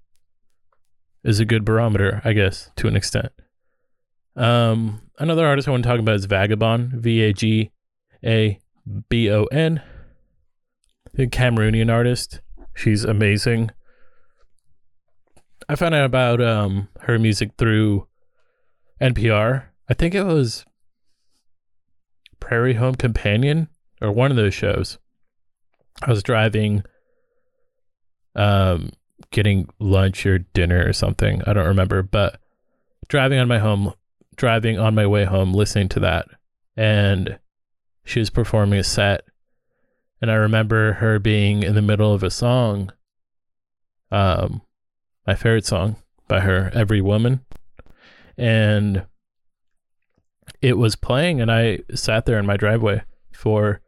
is 1.25 1.41
a 1.41 1.45
good 1.45 1.65
barometer, 1.65 2.21
I 2.25 2.33
guess, 2.33 2.71
to 2.77 2.89
an 2.89 2.97
extent. 2.97 3.33
Um, 4.37 5.03
another 5.19 5.47
artist 5.47 5.67
I 5.67 5.71
want 5.71 5.83
to 5.83 5.89
talk 5.89 5.99
about 5.99 6.17
is 6.17 6.27
Vagabon, 6.27 6.93
V 6.93 7.23
A 7.23 7.33
G 7.33 7.71
A 8.25 8.61
B 9.09 9.31
O 9.31 9.45
N. 9.45 9.83
A 11.19 11.27
Cameroonian 11.27 11.91
artist. 11.91 12.43
She's 12.75 13.03
amazing. 13.03 13.71
I 15.69 15.75
found 15.75 15.95
out 15.95 16.05
about 16.05 16.43
um, 16.43 16.89
her 17.01 17.19
music 17.19 17.53
through 17.57 18.07
NPR. 19.01 19.65
I 19.89 19.95
think 19.95 20.15
it 20.15 20.25
was 20.25 20.67
Prairie 22.39 22.75
Home 22.75 22.95
Companion 22.95 23.69
or 24.03 24.13
one 24.13 24.31
of 24.31 24.37
those 24.37 24.53
shows. 24.53 24.99
I 26.03 26.11
was 26.11 26.23
driving, 26.23 26.85
um, 28.35 28.91
getting 29.31 29.69
lunch 29.79 30.27
or 30.27 30.39
dinner 30.39 30.87
or 30.87 30.93
something. 30.93 31.43
I 31.47 31.53
don't 31.53 31.67
remember, 31.67 32.03
but 32.03 32.39
driving 33.09 33.39
on 33.39 33.49
my 33.49 33.59
home, 33.59 33.95
driving 34.37 34.79
on 34.79 34.95
my 34.95 35.07
way 35.07 35.25
home, 35.25 35.55
listening 35.55 35.89
to 35.91 36.01
that, 36.01 36.27
and 36.77 37.39
she 38.05 38.21
was 38.21 38.31
performing 38.31 38.79
a 38.79 38.85
set, 38.85 39.25
and 40.21 40.31
I 40.31 40.35
remember 40.35 40.95
her 40.95 41.19
being 41.19 41.63
in 41.63 41.75
the 41.75 41.83
middle 41.83 42.13
of 42.13 42.23
a 42.23 42.31
song, 42.31 42.93
um, 44.11 44.63
my 45.27 45.35
favorite 45.35 45.65
song 45.65 45.97
by 46.29 46.41
her, 46.41 46.71
"Every 46.75 47.01
Woman," 47.01 47.45
and 48.37 49.07
it 50.61 50.79
was 50.79 50.95
playing, 50.95 51.41
and 51.41 51.51
I 51.51 51.81
sat 51.95 52.27
there 52.27 52.39
in 52.39 52.47
my 52.47 52.57
driveway 52.57 53.03
for 53.33 53.81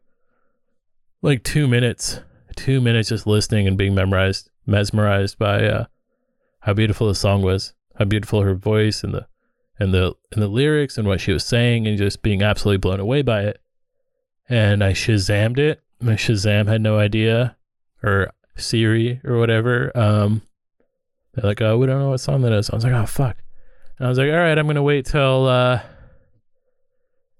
like 1.23 1.43
two 1.43 1.67
minutes, 1.67 2.21
two 2.57 2.81
minutes 2.81 3.09
just 3.09 3.27
listening 3.27 3.67
and 3.67 3.77
being 3.77 3.95
memorized, 3.95 4.51
mesmerized 4.67 5.39
by 5.39 5.67
uh, 5.67 5.85
how 6.61 6.75
beautiful 6.75 7.09
the 7.09 7.15
song 7.15 7.43
was, 7.43 7.73
how 7.97 8.05
beautiful 8.05 8.43
her 8.43 8.55
voice 8.55 9.03
and 9.03 9.15
the 9.15 9.27
and 9.79 9.95
the 9.95 10.15
and 10.33 10.43
the 10.43 10.49
lyrics 10.49 10.99
and 10.99 11.07
what 11.07 11.21
she 11.21 11.33
was 11.33 11.45
saying, 11.45 11.87
and 11.87 11.99
just 11.99 12.23
being 12.23 12.43
absolutely 12.43 12.79
blown 12.79 13.01
away 13.01 13.23
by 13.23 13.43
it. 13.43 13.61
And 14.49 14.83
I 14.83 14.93
shazammed 14.93 15.59
it. 15.59 15.83
My 16.01 16.15
Shazam 16.15 16.69
had 16.69 16.81
no 16.81 16.99
idea, 16.99 17.57
or 18.03 18.33
Siri 18.57 19.21
or 19.25 19.39
whatever. 19.39 19.91
Um, 19.97 20.43
they're 21.35 21.49
like, 21.49 21.61
"Oh, 21.61 21.77
we 21.79 21.87
don't 21.87 21.99
know 21.99 22.11
what 22.11 22.21
song 22.21 22.43
that 22.43 22.53
is." 22.53 22.71
I 22.71 22.77
was 22.77 22.85
like, 22.85 22.93
"Oh, 22.93 23.07
fuck." 23.07 23.37
And 23.99 24.07
I 24.07 24.09
was 24.09 24.19
like, 24.19 24.31
"All 24.31 24.37
right, 24.37 24.57
I'm 24.57 24.67
gonna 24.67 24.83
wait 24.83 25.07
till." 25.07 25.47
Uh, 25.47 25.81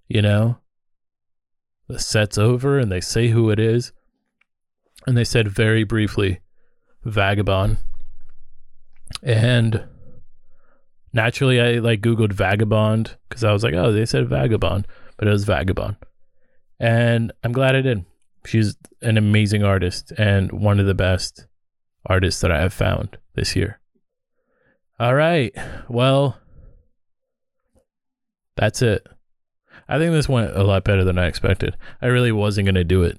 you 0.09 0.23
know, 0.23 0.59
the 1.89 1.99
set's 1.99 2.39
over 2.39 2.79
and 2.79 2.93
they 2.93 3.01
say 3.01 3.29
who 3.29 3.51
it 3.51 3.59
is. 3.59 3.93
And 5.07 5.17
they 5.17 5.25
said 5.25 5.49
very 5.49 5.85
briefly, 5.85 6.41
Vagabond. 7.05 7.79
And 9.23 9.85
naturally, 11.13 11.61
I 11.61 11.79
like 11.79 12.03
Googled 12.03 12.33
Vagabond 12.33 13.17
because 13.29 13.43
I 13.43 13.53
was 13.53 13.65
like, 13.65 13.75
oh, 13.75 13.93
they 13.93 14.05
said 14.07 14.29
Vagabond, 14.29 14.87
but 15.17 15.29
it 15.29 15.31
was 15.31 15.47
Vagabon. 15.47 15.97
And 16.79 17.33
I'm 17.43 17.53
glad 17.53 17.75
I 17.75 17.81
did. 17.81 18.05
She's 18.45 18.77
an 19.03 19.17
amazing 19.17 19.65
artist 19.65 20.13
and 20.13 20.53
one 20.53 20.79
of 20.79 20.87
the 20.87 20.95
best 20.95 21.47
artists 22.07 22.41
that 22.43 22.53
I 22.53 22.61
have 22.61 22.73
found 22.73 23.19
this 23.35 23.57
year. 23.57 23.81
All 25.01 25.15
right. 25.15 25.55
Well, 25.89 26.39
that's 28.57 28.83
it. 28.83 29.07
I 29.89 29.99
think 29.99 30.13
this 30.13 30.29
went 30.29 30.55
a 30.55 30.63
lot 30.63 30.85
better 30.85 31.05
than 31.05 31.19
I 31.19 31.27
expected. 31.27 31.77
I 32.03 32.07
really 32.07 32.33
wasn't 32.33 32.67
going 32.67 32.75
to 32.75 32.85
do 32.85 33.03
it. 33.05 33.19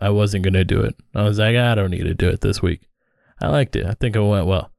I 0.00 0.10
wasn't 0.10 0.44
going 0.44 0.54
to 0.54 0.64
do 0.64 0.80
it. 0.80 0.94
I 1.14 1.24
was 1.24 1.38
like, 1.38 1.56
I 1.56 1.74
don't 1.74 1.90
need 1.90 2.04
to 2.04 2.14
do 2.14 2.28
it 2.28 2.40
this 2.40 2.62
week. 2.62 2.88
I 3.40 3.48
liked 3.48 3.76
it. 3.76 3.86
I 3.86 3.92
think 3.92 4.16
it 4.16 4.22
went 4.22 4.46
well. 4.46 4.70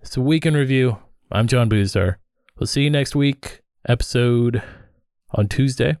It's 0.00 0.16
a 0.16 0.22
week 0.22 0.46
in 0.46 0.54
review. 0.54 0.98
I'm 1.30 1.46
John 1.46 1.68
Boozdar. 1.68 2.16
We'll 2.58 2.66
see 2.66 2.82
you 2.82 2.90
next 2.90 3.14
week, 3.14 3.60
episode 3.86 4.62
on 5.32 5.48
Tuesday. 5.48 5.96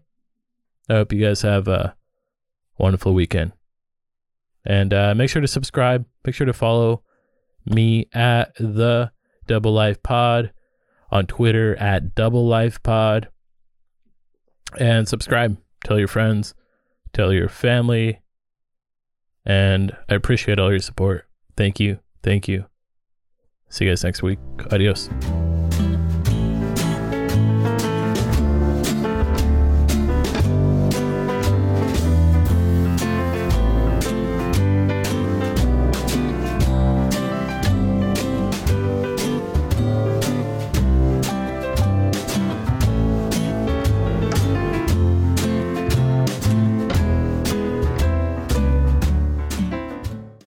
I 0.88 0.94
hope 0.94 1.12
you 1.12 1.24
guys 1.24 1.42
have 1.42 1.68
a 1.68 1.96
wonderful 2.78 3.12
weekend. 3.12 3.52
And 4.64 4.94
uh, 4.94 5.14
make 5.14 5.30
sure 5.30 5.42
to 5.42 5.48
subscribe. 5.48 6.06
Make 6.24 6.34
sure 6.34 6.46
to 6.46 6.52
follow 6.52 7.02
me 7.66 8.08
at 8.14 8.54
the 8.56 9.10
Double 9.46 9.72
Life 9.72 10.02
Pod 10.02 10.52
on 11.10 11.26
Twitter 11.26 11.76
at 11.76 12.14
Double 12.14 12.46
Life 12.46 12.82
Pod 12.82 13.28
and 14.78 15.08
subscribe. 15.08 15.56
Tell 15.84 15.98
your 15.98 16.08
friends. 16.08 16.54
tell 17.12 17.32
your 17.32 17.48
family. 17.48 18.20
And 19.46 19.96
I 20.08 20.14
appreciate 20.14 20.58
all 20.58 20.70
your 20.70 20.80
support. 20.80 21.26
Thank 21.56 21.78
you. 21.78 22.00
Thank 22.22 22.48
you. 22.48 22.66
See 23.68 23.84
you 23.84 23.90
guys 23.90 24.02
next 24.02 24.22
week. 24.22 24.38
Adios. 24.72 25.08